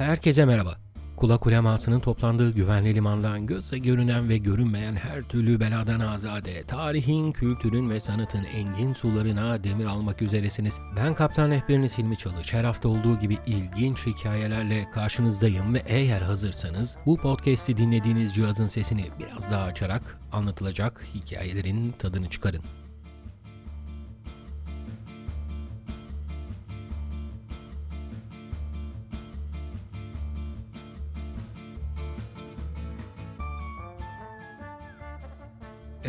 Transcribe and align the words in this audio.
Herkese 0.00 0.44
merhaba. 0.44 0.74
Kulak 1.16 1.46
ulemasının 1.46 2.00
toplandığı 2.00 2.50
güvenli 2.52 2.94
limandan 2.94 3.46
göze 3.46 3.78
görünen 3.78 4.28
ve 4.28 4.38
görünmeyen 4.38 4.94
her 4.94 5.22
türlü 5.22 5.60
beladan 5.60 6.00
azade, 6.00 6.62
tarihin, 6.62 7.32
kültürün 7.32 7.90
ve 7.90 8.00
sanatın 8.00 8.44
engin 8.44 8.92
sularına 8.92 9.64
demir 9.64 9.84
almak 9.84 10.22
üzeresiniz. 10.22 10.78
Ben 10.96 11.14
Kaptan 11.14 11.50
Rehberiniz 11.50 11.98
Hilmi 11.98 12.16
Çalış. 12.16 12.54
Her 12.54 12.64
hafta 12.64 12.88
olduğu 12.88 13.18
gibi 13.18 13.38
ilginç 13.46 14.06
hikayelerle 14.06 14.90
karşınızdayım 14.90 15.74
ve 15.74 15.82
eğer 15.86 16.20
hazırsanız 16.22 16.96
bu 17.06 17.16
podcast'i 17.16 17.76
dinlediğiniz 17.76 18.34
cihazın 18.34 18.66
sesini 18.66 19.04
biraz 19.18 19.50
daha 19.50 19.64
açarak 19.64 20.18
anlatılacak 20.32 21.06
hikayelerin 21.14 21.92
tadını 21.92 22.30
çıkarın. 22.30 22.62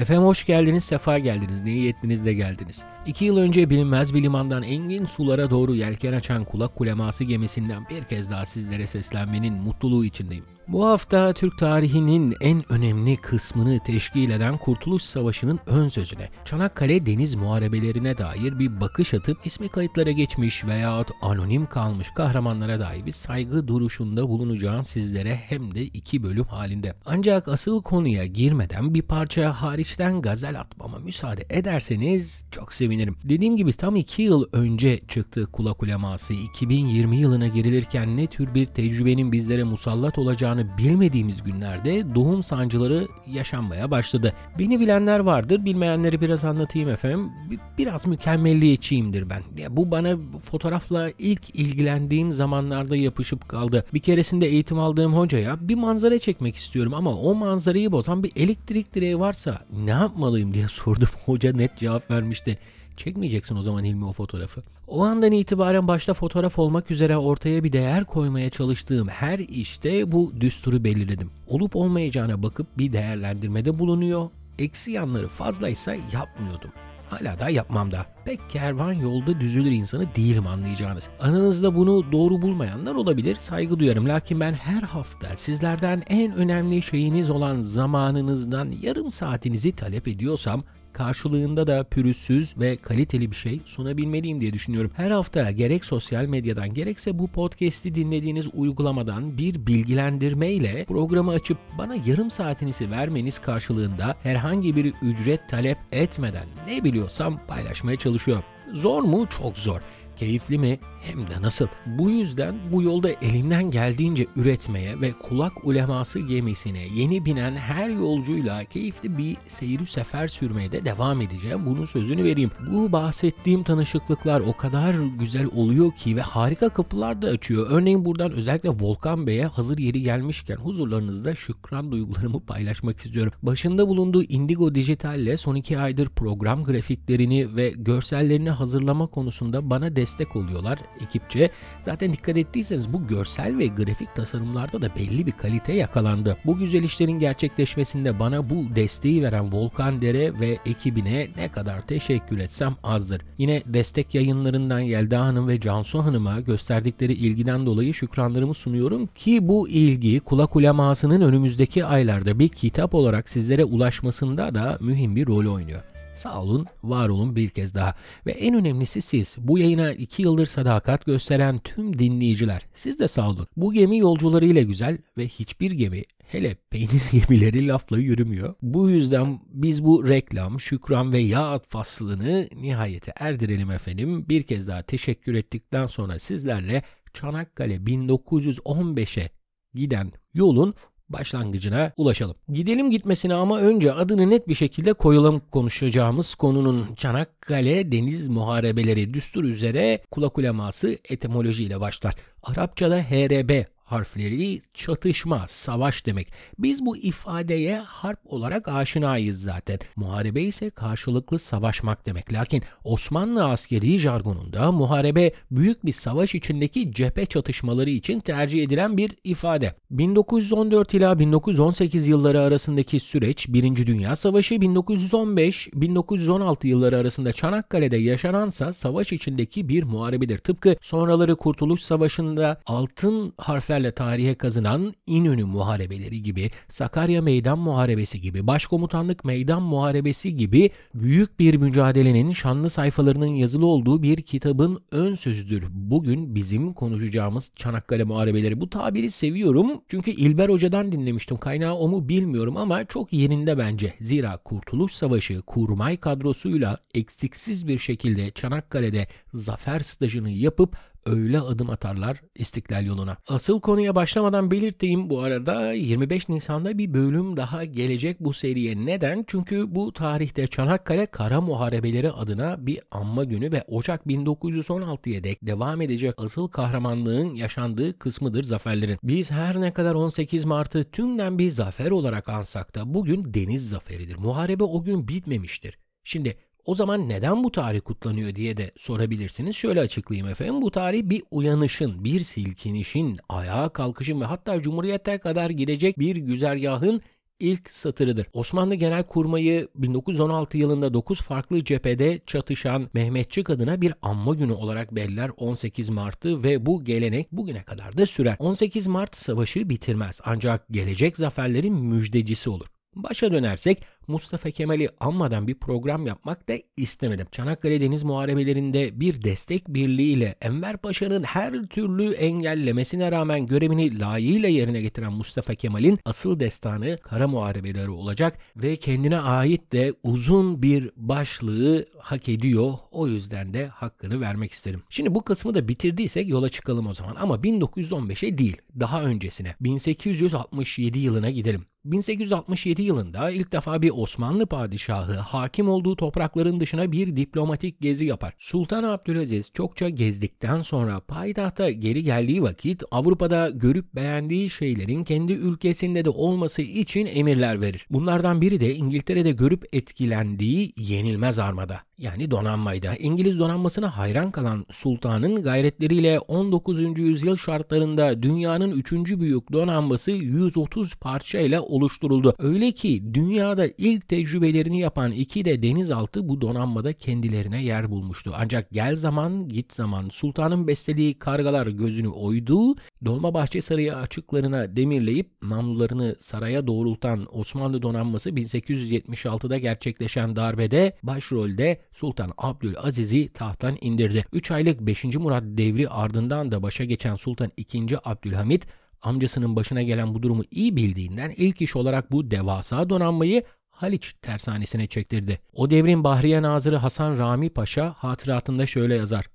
Efendim 0.01 0.23
hoş 0.23 0.45
geldiniz, 0.45 0.83
sefa 0.83 1.19
geldiniz. 1.19 1.61
Ne 1.61 1.71
iyi 1.71 1.89
ettiniz 1.89 2.25
de 2.25 2.33
geldiniz. 2.33 2.83
İki 3.05 3.25
yıl 3.25 3.37
önce 3.37 3.69
bilinmez 3.69 4.13
bir 4.13 4.23
limandan 4.23 4.63
engin 4.63 5.05
sulara 5.05 5.49
doğru 5.49 5.75
yelken 5.75 6.13
açan 6.13 6.45
kulak 6.45 6.75
kuleması 6.75 7.23
gemisinden 7.23 7.89
bir 7.89 8.03
kez 8.03 8.31
daha 8.31 8.45
sizlere 8.45 8.87
seslenmenin 8.87 9.53
mutluluğu 9.53 10.05
içindeyim. 10.05 10.45
Bu 10.71 10.87
hafta 10.87 11.33
Türk 11.33 11.57
tarihinin 11.57 12.35
en 12.41 12.71
önemli 12.71 13.17
kısmını 13.17 13.79
teşkil 13.79 14.29
eden 14.29 14.57
Kurtuluş 14.57 15.03
Savaşı'nın 15.03 15.59
ön 15.65 15.89
sözüne, 15.89 16.29
Çanakkale 16.45 17.05
deniz 17.05 17.35
muharebelerine 17.35 18.17
dair 18.17 18.59
bir 18.59 18.81
bakış 18.81 19.13
atıp 19.13 19.45
ismi 19.45 19.69
kayıtlara 19.69 20.11
geçmiş 20.11 20.65
veya 20.65 21.05
anonim 21.21 21.65
kalmış 21.65 22.07
kahramanlara 22.15 22.79
dair 22.79 23.05
bir 23.05 23.11
saygı 23.11 23.67
duruşunda 23.67 24.29
bulunacağım 24.29 24.85
sizlere 24.85 25.35
hem 25.35 25.75
de 25.75 25.83
iki 25.83 26.23
bölüm 26.23 26.43
halinde. 26.43 26.93
Ancak 27.05 27.47
asıl 27.47 27.81
konuya 27.81 28.25
girmeden 28.25 28.93
bir 28.93 29.01
parça 29.01 29.53
hariçten 29.53 30.21
gazel 30.21 30.59
atmama 30.59 30.99
müsaade 30.99 31.45
ederseniz 31.49 32.43
çok 32.51 32.73
sevinirim. 32.73 33.15
Dediğim 33.23 33.57
gibi 33.57 33.73
tam 33.73 33.95
iki 33.95 34.21
yıl 34.21 34.45
önce 34.51 34.99
çıktı 35.07 35.45
kulak 35.45 35.83
uleması 35.83 36.33
2020 36.33 37.17
yılına 37.17 37.47
girilirken 37.47 38.17
ne 38.17 38.27
tür 38.27 38.55
bir 38.55 38.65
tecrübenin 38.65 39.31
bizlere 39.31 39.63
musallat 39.63 40.17
olacağını 40.17 40.60
bilmediğimiz 40.77 41.43
günlerde 41.43 42.15
doğum 42.15 42.43
sancıları 42.43 43.07
yaşanmaya 43.33 43.91
başladı. 43.91 44.33
Beni 44.59 44.79
bilenler 44.79 45.19
vardır, 45.19 45.65
bilmeyenleri 45.65 46.21
biraz 46.21 46.45
anlatayım 46.45 46.89
efendim. 46.89 47.29
Bi- 47.51 47.59
Biraz 47.77 48.07
mükemmelliyetçiyimdir 48.07 49.29
ben. 49.29 49.41
Ya 49.57 49.77
bu 49.77 49.91
bana 49.91 50.15
fotoğrafla 50.43 51.09
ilk 51.19 51.55
ilgilendiğim 51.55 52.31
zamanlarda 52.31 52.95
yapışıp 52.95 53.49
kaldı. 53.49 53.85
Bir 53.93 53.99
keresinde 53.99 54.47
eğitim 54.47 54.79
aldığım 54.79 55.13
hocaya 55.13 55.69
bir 55.69 55.75
manzara 55.75 56.19
çekmek 56.19 56.55
istiyorum 56.55 56.93
ama 56.93 57.15
o 57.15 57.35
manzarayı 57.35 57.91
bozan 57.91 58.23
bir 58.23 58.31
elektrik 58.35 58.93
direği 58.95 59.19
varsa 59.19 59.65
ne 59.85 59.89
yapmalıyım 59.91 60.53
diye 60.53 60.67
sordum. 60.67 61.07
Hoca 61.25 61.53
net 61.53 61.77
cevap 61.77 62.11
vermişti. 62.11 62.57
Çekmeyeceksin 62.97 63.55
o 63.55 63.61
zaman 63.61 63.83
Hilmi 63.83 64.05
o 64.05 64.13
fotoğrafı. 64.13 64.63
O 64.87 65.03
andan 65.03 65.31
itibaren 65.31 65.87
başta 65.87 66.13
fotoğraf 66.13 66.59
olmak 66.59 66.91
üzere 66.91 67.17
ortaya 67.17 67.63
bir 67.63 67.71
değer 67.71 68.05
koymaya 68.05 68.49
çalıştığım 68.49 69.07
her 69.07 69.39
işte 69.39 70.11
bu 70.11 70.33
düsturu 70.39 70.83
belirledim. 70.83 71.31
Olup 71.47 71.75
olmayacağına 71.75 72.43
bakıp 72.43 72.77
bir 72.77 72.93
değerlendirmede 72.93 73.79
bulunuyor. 73.79 74.29
Eksi 74.59 74.91
yanları 74.91 75.27
fazlaysa 75.27 75.95
yapmıyordum. 76.13 76.71
Hala 77.11 77.39
da 77.39 77.49
yapmam 77.49 77.91
da. 77.91 78.05
Pek 78.25 78.49
kervan 78.49 78.93
yolda 78.93 79.39
düzülür 79.39 79.71
insanı 79.71 80.15
değilim 80.15 80.47
anlayacağınız. 80.47 81.09
Aranızda 81.19 81.75
bunu 81.75 82.11
doğru 82.11 82.41
bulmayanlar 82.41 82.95
olabilir. 82.95 83.35
Saygı 83.35 83.79
duyarım. 83.79 84.07
Lakin 84.07 84.39
ben 84.39 84.53
her 84.53 84.81
hafta 84.81 85.37
sizlerden 85.37 86.03
en 86.09 86.33
önemli 86.33 86.81
şeyiniz 86.81 87.29
olan 87.29 87.61
zamanınızdan 87.61 88.73
yarım 88.81 89.11
saatinizi 89.11 89.71
talep 89.71 90.07
ediyorsam 90.07 90.63
karşılığında 90.93 91.67
da 91.67 91.83
pürüzsüz 91.83 92.57
ve 92.57 92.77
kaliteli 92.77 93.31
bir 93.31 93.35
şey 93.35 93.61
sunabilmeliyim 93.65 94.41
diye 94.41 94.53
düşünüyorum. 94.53 94.91
Her 94.95 95.11
hafta 95.11 95.51
gerek 95.51 95.85
sosyal 95.85 96.25
medyadan 96.25 96.73
gerekse 96.73 97.19
bu 97.19 97.27
podcast'i 97.27 97.95
dinlediğiniz 97.95 98.47
uygulamadan 98.53 99.37
bir 99.37 99.67
bilgilendirme 99.67 100.51
ile 100.51 100.85
programı 100.85 101.31
açıp 101.31 101.57
bana 101.77 101.95
yarım 102.05 102.31
saatinizi 102.31 102.91
vermeniz 102.91 103.39
karşılığında 103.39 104.15
herhangi 104.23 104.75
bir 104.75 104.93
ücret 105.01 105.49
talep 105.49 105.77
etmeden 105.91 106.45
ne 106.67 106.83
biliyorsam 106.83 107.39
paylaşmaya 107.47 107.97
çalışıyorum. 107.97 108.43
Zor 108.73 109.01
mu? 109.01 109.27
Çok 109.37 109.57
zor. 109.57 109.81
Keyifli 110.15 110.57
mi? 110.57 110.79
Hem 111.01 111.27
de 111.27 111.41
nasıl. 111.41 111.67
Bu 111.85 112.09
yüzden 112.09 112.55
bu 112.71 112.83
yolda 112.83 113.09
elimden 113.09 113.71
geldiğince 113.71 114.27
üretmeye 114.35 115.01
ve 115.01 115.11
kulak 115.11 115.65
uleması 115.65 116.19
gemisine 116.19 116.85
yeni 116.95 117.25
binen 117.25 117.55
her 117.55 117.89
yolcuyla 117.89 118.63
keyifli 118.63 119.17
bir 119.17 119.37
seyri 119.47 119.85
sefer 119.85 120.27
sürmeye 120.27 120.71
de 120.71 120.85
devam 120.85 121.21
edeceğim. 121.21 121.65
Bunun 121.65 121.85
sözünü 121.85 122.23
vereyim. 122.23 122.51
Bu 122.71 122.91
bahsettiğim 122.91 123.63
tanışıklıklar 123.63 124.39
o 124.39 124.53
kadar 124.57 124.95
güzel 125.19 125.45
oluyor 125.55 125.91
ki 125.91 126.15
ve 126.15 126.21
harika 126.21 126.69
kapılar 126.69 127.21
da 127.21 127.27
açıyor. 127.27 127.67
Örneğin 127.69 128.05
buradan 128.05 128.31
özellikle 128.31 128.69
Volkan 128.69 129.27
Bey'e 129.27 129.45
hazır 129.45 129.77
yeri 129.77 130.01
gelmişken 130.01 130.55
huzurlarınızda 130.55 131.35
şükran 131.35 131.91
duygularımı 131.91 132.39
paylaşmak 132.39 132.99
istiyorum. 132.99 133.33
Başında 133.43 133.87
bulunduğu 133.87 134.23
Indigo 134.23 134.75
Dijital'le 134.75 135.37
son 135.37 135.55
iki 135.55 135.79
aydır 135.79 136.09
program 136.09 136.63
grafiklerini 136.63 137.55
ve 137.55 137.73
görsellerini 137.77 138.49
hazırlama 138.49 139.07
konusunda 139.07 139.69
bana 139.69 139.95
destek 140.01 140.35
oluyorlar 140.35 140.79
ekipçe. 141.01 141.49
Zaten 141.81 142.13
dikkat 142.13 142.37
ettiyseniz 142.37 142.93
bu 142.93 143.07
görsel 143.07 143.57
ve 143.57 143.67
grafik 143.67 144.15
tasarımlarda 144.15 144.81
da 144.81 144.95
belli 144.95 145.25
bir 145.25 145.31
kalite 145.31 145.73
yakalandı. 145.73 146.37
Bu 146.45 146.57
güzel 146.57 146.83
işlerin 146.83 147.19
gerçekleşmesinde 147.19 148.19
bana 148.19 148.49
bu 148.49 148.75
desteği 148.75 149.23
veren 149.23 149.53
Volkan 149.53 150.01
Dere 150.01 150.39
ve 150.39 150.57
ekibine 150.65 151.27
ne 151.37 151.51
kadar 151.51 151.81
teşekkür 151.81 152.37
etsem 152.37 152.75
azdır. 152.83 153.21
Yine 153.37 153.61
destek 153.65 154.15
yayınlarından 154.15 154.79
Yelda 154.79 155.21
Hanım 155.21 155.47
ve 155.47 155.59
Cansu 155.59 156.05
Hanım'a 156.05 156.39
gösterdikleri 156.39 157.13
ilgiden 157.13 157.65
dolayı 157.65 157.93
şükranlarımı 157.93 158.53
sunuyorum 158.53 159.07
ki 159.07 159.47
bu 159.47 159.69
ilgi 159.69 160.19
kulak 160.19 160.55
ulemasının 160.55 161.21
önümüzdeki 161.21 161.85
aylarda 161.85 162.39
bir 162.39 162.49
kitap 162.49 162.95
olarak 162.95 163.29
sizlere 163.29 163.65
ulaşmasında 163.65 164.55
da 164.55 164.77
mühim 164.81 165.15
bir 165.15 165.27
rol 165.27 165.53
oynuyor. 165.53 165.90
Sağ 166.13 166.41
olun, 166.41 166.65
var 166.83 167.09
olun 167.09 167.35
bir 167.35 167.49
kez 167.49 167.75
daha. 167.75 167.95
Ve 168.25 168.31
en 168.31 168.55
önemlisi 168.55 169.01
siz. 169.01 169.37
Bu 169.39 169.59
yayına 169.59 169.93
iki 169.93 170.21
yıldır 170.21 170.45
sadakat 170.45 171.05
gösteren 171.05 171.59
tüm 171.59 171.99
dinleyiciler. 171.99 172.67
Siz 172.73 172.99
de 172.99 173.07
sağ 173.07 173.29
olun. 173.29 173.47
Bu 173.57 173.73
gemi 173.73 173.97
yolcularıyla 173.97 174.61
güzel 174.61 174.97
ve 175.17 175.27
hiçbir 175.27 175.71
gemi 175.71 176.03
hele 176.19 176.55
peynir 176.69 177.03
gemileri 177.11 177.67
lafla 177.67 177.97
yürümüyor. 177.97 178.55
Bu 178.61 178.89
yüzden 178.89 179.39
biz 179.47 179.83
bu 179.83 180.07
reklam, 180.07 180.59
şükran 180.59 181.13
ve 181.13 181.19
yağ 181.19 181.59
faslını 181.67 182.47
nihayete 182.55 183.13
erdirelim 183.19 183.71
efendim. 183.71 184.29
Bir 184.29 184.43
kez 184.43 184.67
daha 184.67 184.81
teşekkür 184.81 185.35
ettikten 185.35 185.85
sonra 185.85 186.19
sizlerle 186.19 186.83
Çanakkale 187.13 187.75
1915'e 187.75 189.29
giden 189.73 190.11
yolun 190.33 190.73
başlangıcına 191.13 191.91
ulaşalım. 191.97 192.35
Gidelim 192.49 192.91
gitmesine 192.91 193.33
ama 193.33 193.59
önce 193.59 193.93
adını 193.93 194.29
net 194.29 194.47
bir 194.47 194.55
şekilde 194.55 194.93
koyalım 194.93 195.41
konuşacağımız 195.51 196.35
konunun 196.35 196.95
Çanakkale 196.95 197.91
Deniz 197.91 198.27
Muharebeleri 198.27 199.13
düstur 199.13 199.43
üzere 199.43 200.01
kulak 200.11 200.37
uleması 200.37 200.97
etimolojiyle 201.09 201.79
başlar. 201.79 202.15
Arapçada 202.43 202.97
HRB 202.97 203.65
harfleri 203.91 204.59
çatışma, 204.73 205.45
savaş 205.47 206.05
demek. 206.05 206.27
Biz 206.59 206.85
bu 206.85 206.97
ifadeye 206.97 207.79
harp 207.79 208.19
olarak 208.25 208.67
aşinayız 208.67 209.41
zaten. 209.41 209.79
Muharebe 209.95 210.41
ise 210.41 210.69
karşılıklı 210.69 211.39
savaşmak 211.39 212.05
demek. 212.05 212.33
Lakin 212.33 212.63
Osmanlı 212.83 213.45
askeri 213.45 213.99
jargonunda 213.99 214.71
muharebe 214.71 215.33
büyük 215.51 215.85
bir 215.85 215.93
savaş 215.93 216.35
içindeki 216.35 216.91
cephe 216.91 217.25
çatışmaları 217.25 217.89
için 217.89 218.19
tercih 218.19 218.63
edilen 218.63 218.97
bir 218.97 219.11
ifade. 219.23 219.75
1914 219.91 220.93
ila 220.93 221.19
1918 221.19 222.07
yılları 222.07 222.41
arasındaki 222.41 222.99
süreç 222.99 223.49
1. 223.49 223.87
Dünya 223.87 224.15
Savaşı 224.15 224.55
1915-1916 224.55 226.67
yılları 226.67 226.97
arasında 226.97 227.33
Çanakkale'de 227.33 227.97
yaşanansa 227.97 228.73
savaş 228.73 229.13
içindeki 229.13 229.69
bir 229.69 229.83
muharebedir. 229.83 230.37
Tıpkı 230.37 230.75
sonraları 230.81 231.35
Kurtuluş 231.35 231.81
Savaşı'nda 231.81 232.61
altın 232.65 233.33
harflerle 233.81 233.91
tarihe 233.91 234.35
kazınan 234.35 234.93
İnönü 235.07 235.43
Muharebeleri 235.43 236.21
gibi, 236.21 236.51
Sakarya 236.67 237.21
Meydan 237.21 237.59
Muharebesi 237.59 238.21
gibi, 238.21 238.47
Başkomutanlık 238.47 239.25
Meydan 239.25 239.61
Muharebesi 239.61 240.35
gibi 240.35 240.71
büyük 240.93 241.39
bir 241.39 241.55
mücadelenin 241.55 242.33
şanlı 242.33 242.69
sayfalarının 242.69 243.35
yazılı 243.35 243.65
olduğu 243.65 244.03
bir 244.03 244.21
kitabın 244.21 244.79
ön 244.91 245.15
sözüdür. 245.15 245.63
Bugün 245.69 246.35
bizim 246.35 246.73
konuşacağımız 246.73 247.51
Çanakkale 247.55 248.03
Muharebeleri. 248.03 248.61
Bu 248.61 248.69
tabiri 248.69 249.11
seviyorum 249.11 249.81
çünkü 249.87 250.11
İlber 250.11 250.49
Hoca'dan 250.49 250.91
dinlemiştim. 250.91 251.37
Kaynağı 251.37 251.75
o 251.75 251.87
mu 251.87 252.09
bilmiyorum 252.09 252.57
ama 252.57 252.85
çok 252.85 253.13
yerinde 253.13 253.57
bence. 253.57 253.93
Zira 253.99 254.37
Kurtuluş 254.37 254.93
Savaşı 254.93 255.41
kurmay 255.41 255.97
kadrosuyla 255.97 256.77
eksiksiz 256.93 257.67
bir 257.67 257.79
şekilde 257.79 258.31
Çanakkale'de 258.31 259.07
zafer 259.33 259.79
stajını 259.79 260.29
yapıp 260.29 260.77
öyle 261.05 261.39
adım 261.39 261.69
atarlar 261.69 262.21
istiklal 262.35 262.85
yoluna. 262.85 263.17
Asıl 263.27 263.61
konuya 263.61 263.95
başlamadan 263.95 264.51
belirteyim 264.51 265.09
bu 265.09 265.19
arada 265.19 265.73
25 265.73 266.29
Nisan'da 266.29 266.77
bir 266.77 266.93
bölüm 266.93 267.37
daha 267.37 267.65
gelecek 267.65 268.19
bu 268.19 268.33
seriye. 268.33 268.85
Neden? 268.85 269.25
Çünkü 269.27 269.75
bu 269.75 269.93
tarihte 269.93 270.47
Çanakkale 270.47 271.05
Kara 271.05 271.41
Muharebeleri 271.41 272.11
adına 272.11 272.67
bir 272.67 272.79
anma 272.91 273.23
günü 273.23 273.51
ve 273.51 273.63
Ocak 273.67 274.05
1916'ya 274.05 275.23
dek 275.23 275.37
devam 275.41 275.81
edecek 275.81 276.13
asıl 276.17 276.47
kahramanlığın 276.47 277.35
yaşandığı 277.35 277.99
kısmıdır 277.99 278.43
zaferlerin. 278.43 278.99
Biz 279.03 279.31
her 279.31 279.61
ne 279.61 279.73
kadar 279.73 279.95
18 279.95 280.45
Mart'ı 280.45 280.83
tümden 280.83 281.39
bir 281.39 281.49
zafer 281.49 281.91
olarak 281.91 282.29
ansak 282.29 282.75
da 282.75 282.93
bugün 282.93 283.33
deniz 283.33 283.69
zaferidir. 283.69 284.17
Muharebe 284.17 284.63
o 284.63 284.83
gün 284.83 285.07
bitmemiştir. 285.07 285.77
Şimdi 286.03 286.37
o 286.65 286.75
zaman 286.75 287.09
neden 287.09 287.43
bu 287.43 287.51
tarih 287.51 287.81
kutlanıyor 287.81 288.35
diye 288.35 288.57
de 288.57 288.71
sorabilirsiniz. 288.77 289.55
Şöyle 289.55 289.81
açıklayayım 289.81 290.27
efendim. 290.27 290.61
Bu 290.61 290.71
tarih 290.71 291.01
bir 291.03 291.23
uyanışın, 291.31 292.03
bir 292.03 292.19
silkinişin, 292.19 293.17
ayağa 293.29 293.69
kalkışın 293.69 294.21
ve 294.21 294.25
hatta 294.25 294.61
Cumhuriyet'e 294.61 295.17
kadar 295.17 295.49
gidecek 295.49 295.99
bir 295.99 296.15
güzergahın 296.15 297.01
ilk 297.41 297.69
satırıdır. 297.69 298.27
Osmanlı 298.33 298.75
Genel 298.75 299.03
Kurmayı 299.03 299.67
1916 299.75 300.57
yılında 300.57 300.93
9 300.93 301.21
farklı 301.21 301.63
cephede 301.63 302.19
çatışan 302.25 302.89
Mehmetçik 302.93 303.49
adına 303.49 303.81
bir 303.81 303.93
anma 304.01 304.35
günü 304.35 304.53
olarak 304.53 304.95
belirler 304.95 305.31
18 305.37 305.89
Mart'ı 305.89 306.43
ve 306.43 306.65
bu 306.65 306.83
gelenek 306.83 307.31
bugüne 307.31 307.63
kadar 307.63 307.97
da 307.97 308.05
sürer. 308.05 308.35
18 308.39 308.87
Mart 308.87 309.15
savaşı 309.15 309.69
bitirmez 309.69 310.19
ancak 310.23 310.65
gelecek 310.71 311.17
zaferlerin 311.17 311.73
müjdecisi 311.73 312.49
olur. 312.49 312.67
Başa 312.95 313.31
dönersek 313.31 313.83
Mustafa 314.07 314.51
Kemal'i 314.51 314.89
anmadan 314.99 315.47
bir 315.47 315.55
program 315.55 316.07
yapmak 316.07 316.49
da 316.49 316.53
istemedim. 316.77 317.27
Çanakkale 317.31 317.81
Deniz 317.81 318.03
Muharebelerinde 318.03 318.99
bir 318.99 319.23
destek 319.23 319.67
birliğiyle 319.67 320.35
Enver 320.41 320.77
Paşa'nın 320.77 321.23
her 321.23 321.63
türlü 321.63 322.13
engellemesine 322.13 323.11
rağmen 323.11 323.47
görevini 323.47 323.99
layığıyla 323.99 324.49
yerine 324.49 324.81
getiren 324.81 325.13
Mustafa 325.13 325.55
Kemal'in 325.55 325.99
asıl 326.05 326.39
destanı 326.39 326.97
Kara 326.97 327.27
Muharebeleri 327.27 327.89
olacak 327.89 328.37
ve 328.55 328.75
kendine 328.75 329.19
ait 329.19 329.71
de 329.71 329.93
uzun 330.03 330.61
bir 330.61 330.91
başlığı 330.95 331.85
hak 331.99 332.29
ediyor. 332.29 332.73
O 332.91 333.07
yüzden 333.07 333.53
de 333.53 333.67
hakkını 333.67 334.21
vermek 334.21 334.51
istedim. 334.51 334.83
Şimdi 334.89 335.15
bu 335.15 335.23
kısmı 335.23 335.55
da 335.55 335.67
bitirdiysek 335.67 336.27
yola 336.29 336.49
çıkalım 336.49 336.87
o 336.87 336.93
zaman 336.93 337.15
ama 337.19 337.35
1915'e 337.35 338.37
değil 338.37 338.57
daha 338.79 339.03
öncesine 339.03 339.55
1867 339.61 340.99
yılına 340.99 341.29
gidelim. 341.29 341.65
1867 341.85 342.81
yılında 342.81 343.31
ilk 343.31 343.51
defa 343.51 343.81
bir 343.81 343.91
Osmanlı 343.95 344.45
padişahı 344.45 345.13
hakim 345.13 345.69
olduğu 345.69 345.95
toprakların 345.95 346.59
dışına 346.59 346.91
bir 346.91 347.15
diplomatik 347.15 347.81
gezi 347.81 348.05
yapar. 348.05 348.33
Sultan 348.37 348.83
Abdülaziz 348.83 349.51
çokça 349.53 349.89
gezdikten 349.89 350.61
sonra 350.61 350.99
payitahta 350.99 351.71
geri 351.71 352.03
geldiği 352.03 352.43
vakit 352.43 352.83
Avrupa'da 352.91 353.49
görüp 353.49 353.95
beğendiği 353.95 354.49
şeylerin 354.49 355.03
kendi 355.03 355.33
ülkesinde 355.33 356.05
de 356.05 356.09
olması 356.09 356.61
için 356.61 357.05
emirler 357.05 357.61
verir. 357.61 357.87
Bunlardan 357.89 358.41
biri 358.41 358.61
de 358.61 358.75
İngiltere'de 358.75 359.31
görüp 359.31 359.65
etkilendiği 359.73 360.73
yenilmez 360.77 361.39
armada 361.39 361.79
yani 362.01 362.31
donanmaydı. 362.31 362.87
İngiliz 362.99 363.39
donanmasına 363.39 363.97
hayran 363.97 364.31
kalan 364.31 364.65
sultanın 364.71 365.43
gayretleriyle 365.43 366.19
19. 366.19 366.99
yüzyıl 366.99 367.37
şartlarında 367.37 368.23
dünyanın 368.23 368.71
3. 368.71 368.91
büyük 368.93 369.51
donanması 369.51 370.11
130 370.11 370.95
parça 370.95 371.39
ile 371.39 371.59
oluşturuldu. 371.71 372.35
Öyle 372.39 372.71
ki 372.71 373.13
dünyada 373.13 373.67
ilk 373.77 374.07
tecrübelerini 374.07 374.79
yapan 374.79 375.11
iki 375.11 375.45
de 375.45 375.63
denizaltı 375.63 376.29
bu 376.29 376.41
donanmada 376.41 376.93
kendilerine 376.93 377.63
yer 377.63 377.91
bulmuştu. 377.91 378.33
Ancak 378.37 378.71
gel 378.71 378.95
zaman 378.95 379.47
git 379.47 379.73
zaman 379.73 380.09
sultanın 380.09 380.67
beslediği 380.67 381.19
kargalar 381.19 381.67
gözünü 381.67 382.07
oydu. 382.07 382.75
Dolmabahçe 383.05 383.61
Sarayı 383.61 383.95
açıklarına 383.95 384.75
demirleyip 384.75 385.31
namlularını 385.41 386.15
saraya 386.19 386.67
doğrultan 386.67 387.27
Osmanlı 387.31 387.81
donanması 387.81 388.29
1876'da 388.29 389.57
gerçekleşen 389.57 390.35
darbede 390.35 390.97
başrolde 391.03 391.81
Sultan 391.91 392.33
Abdülaziz'i 392.37 393.33
tahttan 393.33 393.75
indirdi. 393.81 394.25
3 394.33 394.51
aylık 394.51 394.81
5. 394.81 395.03
Murat 395.03 395.43
devri 395.45 395.89
ardından 395.89 396.51
da 396.51 396.63
başa 396.63 396.83
geçen 396.83 397.15
Sultan 397.15 397.51
II. 397.57 397.97
Abdülhamit 398.03 398.67
amcasının 399.01 399.55
başına 399.55 399.81
gelen 399.81 400.13
bu 400.13 400.23
durumu 400.23 400.43
iyi 400.51 400.75
bildiğinden 400.75 401.31
ilk 401.37 401.61
iş 401.61 401.75
olarak 401.75 402.11
bu 402.11 402.31
devasa 402.31 402.89
donanmayı 402.89 403.43
Haliç 403.81 404.13
tersanesine 404.21 404.87
çektirdi. 404.87 405.39
O 405.53 405.69
devrin 405.69 406.03
Bahriye 406.03 406.41
Nazırı 406.41 406.75
Hasan 406.75 407.17
Rami 407.17 407.49
Paşa 407.49 407.93
hatıratında 407.97 408.65
şöyle 408.65 408.95
yazar. 408.95 409.25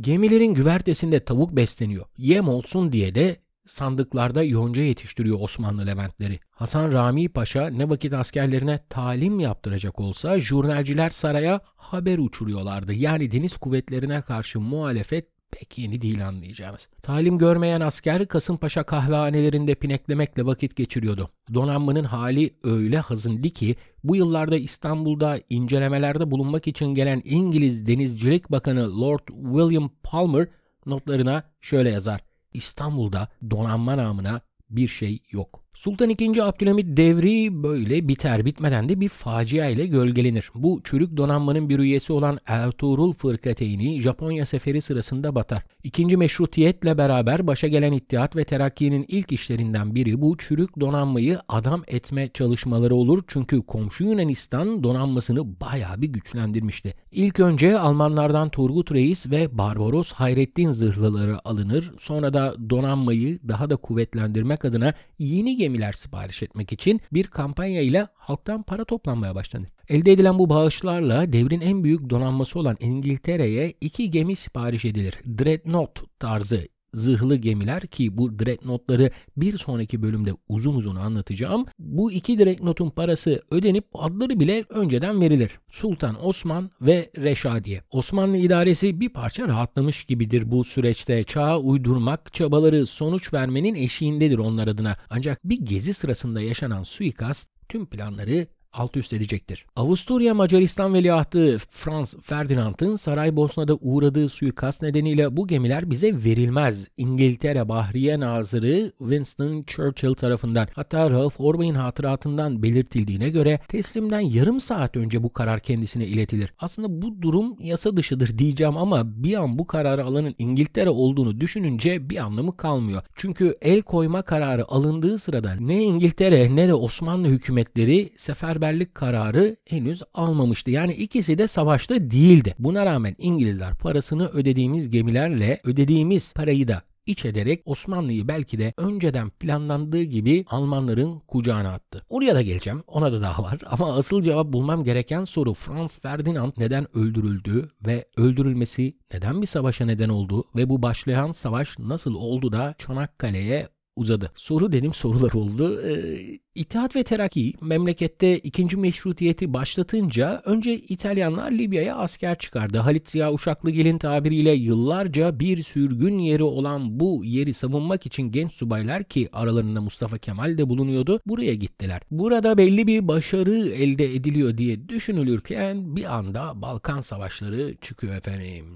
Gemilerin 0.00 0.54
güvertesinde 0.54 1.24
tavuk 1.24 1.56
besleniyor. 1.56 2.06
Yem 2.18 2.48
olsun 2.48 2.92
diye 2.92 3.14
de 3.14 3.36
sandıklarda 3.66 4.42
yonca 4.42 4.82
yetiştiriyor 4.82 5.36
Osmanlı 5.40 5.86
Leventleri. 5.86 6.38
Hasan 6.50 6.92
Rami 6.92 7.28
Paşa 7.28 7.68
ne 7.68 7.88
vakit 7.90 8.14
askerlerine 8.14 8.80
talim 8.88 9.40
yaptıracak 9.40 10.00
olsa 10.00 10.40
jurnalciler 10.40 11.10
saraya 11.10 11.60
haber 11.76 12.18
uçuruyorlardı. 12.18 12.92
Yani 12.92 13.30
deniz 13.30 13.56
kuvvetlerine 13.56 14.22
karşı 14.22 14.60
muhalefet 14.60 15.35
pek 15.50 15.78
yeni 15.78 16.00
değil 16.00 16.28
anlayacağınız. 16.28 16.88
Talim 17.02 17.38
görmeyen 17.38 17.80
asker 17.80 18.26
Kasımpaşa 18.26 18.82
kahvehanelerinde 18.82 19.74
pineklemekle 19.74 20.46
vakit 20.46 20.76
geçiriyordu. 20.76 21.28
Donanmanın 21.54 22.04
hali 22.04 22.54
öyle 22.62 22.98
hazındı 22.98 23.48
ki 23.48 23.76
bu 24.04 24.16
yıllarda 24.16 24.56
İstanbul'da 24.56 25.40
incelemelerde 25.50 26.30
bulunmak 26.30 26.66
için 26.66 26.86
gelen 26.86 27.22
İngiliz 27.24 27.86
Denizcilik 27.86 28.50
Bakanı 28.50 29.00
Lord 29.00 29.28
William 29.28 29.90
Palmer 30.02 30.48
notlarına 30.86 31.42
şöyle 31.60 31.90
yazar. 31.90 32.20
İstanbul'da 32.54 33.28
donanma 33.50 33.96
namına 33.96 34.40
bir 34.70 34.88
şey 34.88 35.22
yok. 35.30 35.65
Sultan 35.76 36.10
II. 36.10 36.42
Abdülhamit 36.42 36.96
devri 36.96 37.62
böyle 37.62 38.08
biter 38.08 38.44
bitmeden 38.44 38.88
de 38.88 39.00
bir 39.00 39.08
facia 39.08 39.66
ile 39.66 39.86
gölgelenir. 39.86 40.50
Bu 40.54 40.80
çürük 40.84 41.16
donanmanın 41.16 41.68
bir 41.68 41.78
üyesi 41.78 42.12
olan 42.12 42.38
Ertuğrul 42.46 43.12
Fırkateyni 43.12 44.00
Japonya 44.00 44.46
seferi 44.46 44.82
sırasında 44.82 45.34
batar. 45.34 45.62
İkinci 45.84 46.16
meşrutiyetle 46.16 46.98
beraber 46.98 47.46
başa 47.46 47.68
gelen 47.68 47.92
İttihat 47.92 48.36
ve 48.36 48.44
Terakki'nin 48.44 49.04
ilk 49.08 49.32
işlerinden 49.32 49.94
biri 49.94 50.20
bu 50.22 50.36
çürük 50.38 50.80
donanmayı 50.80 51.38
adam 51.48 51.82
etme 51.88 52.28
çalışmaları 52.34 52.94
olur. 52.94 53.22
Çünkü 53.26 53.62
komşu 53.62 54.04
Yunanistan 54.04 54.82
donanmasını 54.82 55.60
bayağı 55.60 56.02
bir 56.02 56.08
güçlendirmişti. 56.08 56.94
İlk 57.12 57.40
önce 57.40 57.78
Almanlardan 57.78 58.48
Turgut 58.48 58.92
Reis 58.92 59.30
ve 59.30 59.58
Barbaros 59.58 60.12
Hayrettin 60.12 60.70
zırhlıları 60.70 61.48
alınır. 61.48 61.92
Sonra 61.98 62.34
da 62.34 62.54
donanmayı 62.70 63.38
daha 63.48 63.70
da 63.70 63.76
kuvvetlendirmek 63.76 64.64
adına 64.64 64.94
yeni 65.18 65.56
gemiler 65.66 65.92
sipariş 65.92 66.42
etmek 66.42 66.72
için 66.72 67.00
bir 67.12 67.24
kampanya 67.24 67.82
ile 67.82 68.08
halktan 68.14 68.62
para 68.62 68.84
toplanmaya 68.84 69.34
başlanır. 69.34 69.68
Elde 69.88 70.12
edilen 70.12 70.38
bu 70.38 70.48
bağışlarla 70.48 71.32
devrin 71.32 71.60
en 71.60 71.84
büyük 71.84 72.10
donanması 72.10 72.58
olan 72.58 72.76
İngiltere'ye 72.80 73.72
iki 73.80 74.10
gemi 74.10 74.36
sipariş 74.36 74.84
edilir. 74.84 75.14
Dreadnought 75.38 76.02
tarzı 76.18 76.75
zırhlı 76.96 77.36
gemiler 77.36 77.86
ki 77.86 78.18
bu 78.18 78.38
dreadnoughtları 78.38 79.10
bir 79.36 79.58
sonraki 79.58 80.02
bölümde 80.02 80.30
uzun 80.48 80.74
uzun 80.74 80.96
anlatacağım. 80.96 81.66
Bu 81.78 82.12
iki 82.12 82.38
dreadnought'un 82.38 82.90
parası 82.90 83.42
ödenip 83.50 83.84
adları 83.94 84.40
bile 84.40 84.64
önceden 84.68 85.20
verilir. 85.20 85.50
Sultan 85.68 86.26
Osman 86.26 86.70
ve 86.80 87.10
Reşadiye. 87.18 87.82
Osmanlı 87.90 88.36
idaresi 88.36 89.00
bir 89.00 89.08
parça 89.08 89.48
rahatlamış 89.48 90.04
gibidir 90.04 90.50
bu 90.50 90.64
süreçte. 90.64 91.24
Çağa 91.24 91.58
uydurmak 91.58 92.32
çabaları 92.32 92.86
sonuç 92.86 93.34
vermenin 93.34 93.74
eşiğindedir 93.74 94.38
onlar 94.38 94.68
adına. 94.68 94.96
Ancak 95.10 95.44
bir 95.44 95.60
gezi 95.60 95.94
sırasında 95.94 96.40
yaşanan 96.40 96.82
suikast 96.82 97.50
tüm 97.68 97.86
planları 97.86 98.46
alt 98.76 98.96
üst 98.96 99.12
edecektir. 99.12 99.66
Avusturya 99.76 100.34
Macaristan 100.34 100.94
veliahtı 100.94 101.58
Franz 101.70 102.16
Ferdinand'ın 102.22 102.96
Saraybosna'da 102.96 103.74
uğradığı 103.74 104.28
suikast 104.28 104.82
nedeniyle 104.82 105.36
bu 105.36 105.46
gemiler 105.46 105.90
bize 105.90 106.24
verilmez. 106.24 106.88
İngiltere 106.96 107.68
Bahriye 107.68 108.20
Nazırı 108.20 108.92
Winston 108.98 109.62
Churchill 109.66 110.14
tarafından 110.14 110.68
hatta 110.74 111.10
Ralph 111.10 111.40
Orbay'ın 111.40 111.74
hatıratından 111.74 112.62
belirtildiğine 112.62 113.30
göre 113.30 113.60
teslimden 113.68 114.20
yarım 114.20 114.60
saat 114.60 114.96
önce 114.96 115.22
bu 115.22 115.32
karar 115.32 115.60
kendisine 115.60 116.06
iletilir. 116.06 116.52
Aslında 116.58 117.02
bu 117.02 117.22
durum 117.22 117.56
yasa 117.60 117.96
dışıdır 117.96 118.38
diyeceğim 118.38 118.76
ama 118.76 119.22
bir 119.22 119.34
an 119.34 119.58
bu 119.58 119.66
kararı 119.66 120.04
alanın 120.04 120.34
İngiltere 120.38 120.90
olduğunu 120.90 121.40
düşününce 121.40 122.10
bir 122.10 122.16
anlamı 122.16 122.56
kalmıyor. 122.56 123.02
Çünkü 123.16 123.56
el 123.62 123.82
koyma 123.82 124.22
kararı 124.22 124.70
alındığı 124.70 125.18
sırada 125.18 125.54
ne 125.60 125.82
İngiltere 125.82 126.56
ne 126.56 126.68
de 126.68 126.74
Osmanlı 126.74 127.28
hükümetleri 127.28 128.10
seferber 128.16 128.65
seferberlik 128.66 128.94
kararı 128.94 129.56
henüz 129.68 130.02
almamıştı. 130.14 130.70
Yani 130.70 130.92
ikisi 130.92 131.38
de 131.38 131.46
savaşta 131.46 131.94
değildi. 132.10 132.54
Buna 132.58 132.86
rağmen 132.86 133.14
İngilizler 133.18 133.74
parasını 133.74 134.28
ödediğimiz 134.28 134.90
gemilerle 134.90 135.60
ödediğimiz 135.64 136.32
parayı 136.32 136.68
da 136.68 136.82
iç 137.06 137.24
ederek 137.24 137.62
Osmanlı'yı 137.64 138.28
belki 138.28 138.58
de 138.58 138.72
önceden 138.76 139.30
planlandığı 139.30 140.02
gibi 140.02 140.44
Almanların 140.50 141.20
kucağına 141.28 141.72
attı. 141.72 142.02
Oraya 142.08 142.34
da 142.34 142.42
geleceğim. 142.42 142.82
Ona 142.86 143.12
da 143.12 143.20
daha 143.20 143.42
var. 143.42 143.58
Ama 143.66 143.96
asıl 143.96 144.22
cevap 144.22 144.52
bulmam 144.52 144.84
gereken 144.84 145.24
soru 145.24 145.54
Franz 145.54 145.98
Ferdinand 145.98 146.52
neden 146.56 146.96
öldürüldü 146.96 147.70
ve 147.86 148.04
öldürülmesi 148.16 148.96
neden 149.12 149.42
bir 149.42 149.46
savaşa 149.46 149.84
neden 149.84 150.08
oldu 150.08 150.44
ve 150.56 150.68
bu 150.68 150.82
başlayan 150.82 151.32
savaş 151.32 151.78
nasıl 151.78 152.14
oldu 152.14 152.52
da 152.52 152.74
Çanakkale'ye 152.78 153.68
uzadı. 153.96 154.30
Soru 154.34 154.72
dedim 154.72 154.94
sorular 154.94 155.32
oldu. 155.32 155.80
Ee, 155.82 156.18
İttihat 156.56 156.96
ve 156.96 157.02
Terakki 157.02 157.52
memlekette 157.60 158.38
ikinci 158.38 158.76
meşrutiyeti 158.76 159.52
başlatınca 159.52 160.42
önce 160.44 160.74
İtalyanlar 160.74 161.52
Libya'ya 161.52 161.96
asker 161.96 162.38
çıkardı. 162.38 162.78
Halit 162.78 163.08
Ziya 163.08 163.32
Uşaklıgil'in 163.32 163.98
tabiriyle 163.98 164.50
yıllarca 164.50 165.40
bir 165.40 165.62
sürgün 165.62 166.18
yeri 166.18 166.42
olan 166.42 167.00
bu 167.00 167.22
yeri 167.24 167.54
savunmak 167.54 168.06
için 168.06 168.22
genç 168.22 168.52
subaylar 168.52 169.04
ki 169.04 169.28
aralarında 169.32 169.80
Mustafa 169.80 170.18
Kemal 170.18 170.58
de 170.58 170.68
bulunuyordu 170.68 171.20
buraya 171.26 171.54
gittiler. 171.54 172.02
Burada 172.10 172.58
belli 172.58 172.86
bir 172.86 173.08
başarı 173.08 173.68
elde 173.68 174.14
ediliyor 174.14 174.58
diye 174.58 174.88
düşünülürken 174.88 175.96
bir 175.96 176.16
anda 176.16 176.62
Balkan 176.62 177.00
Savaşları 177.00 177.76
çıkıyor 177.80 178.14
efendim. 178.14 178.66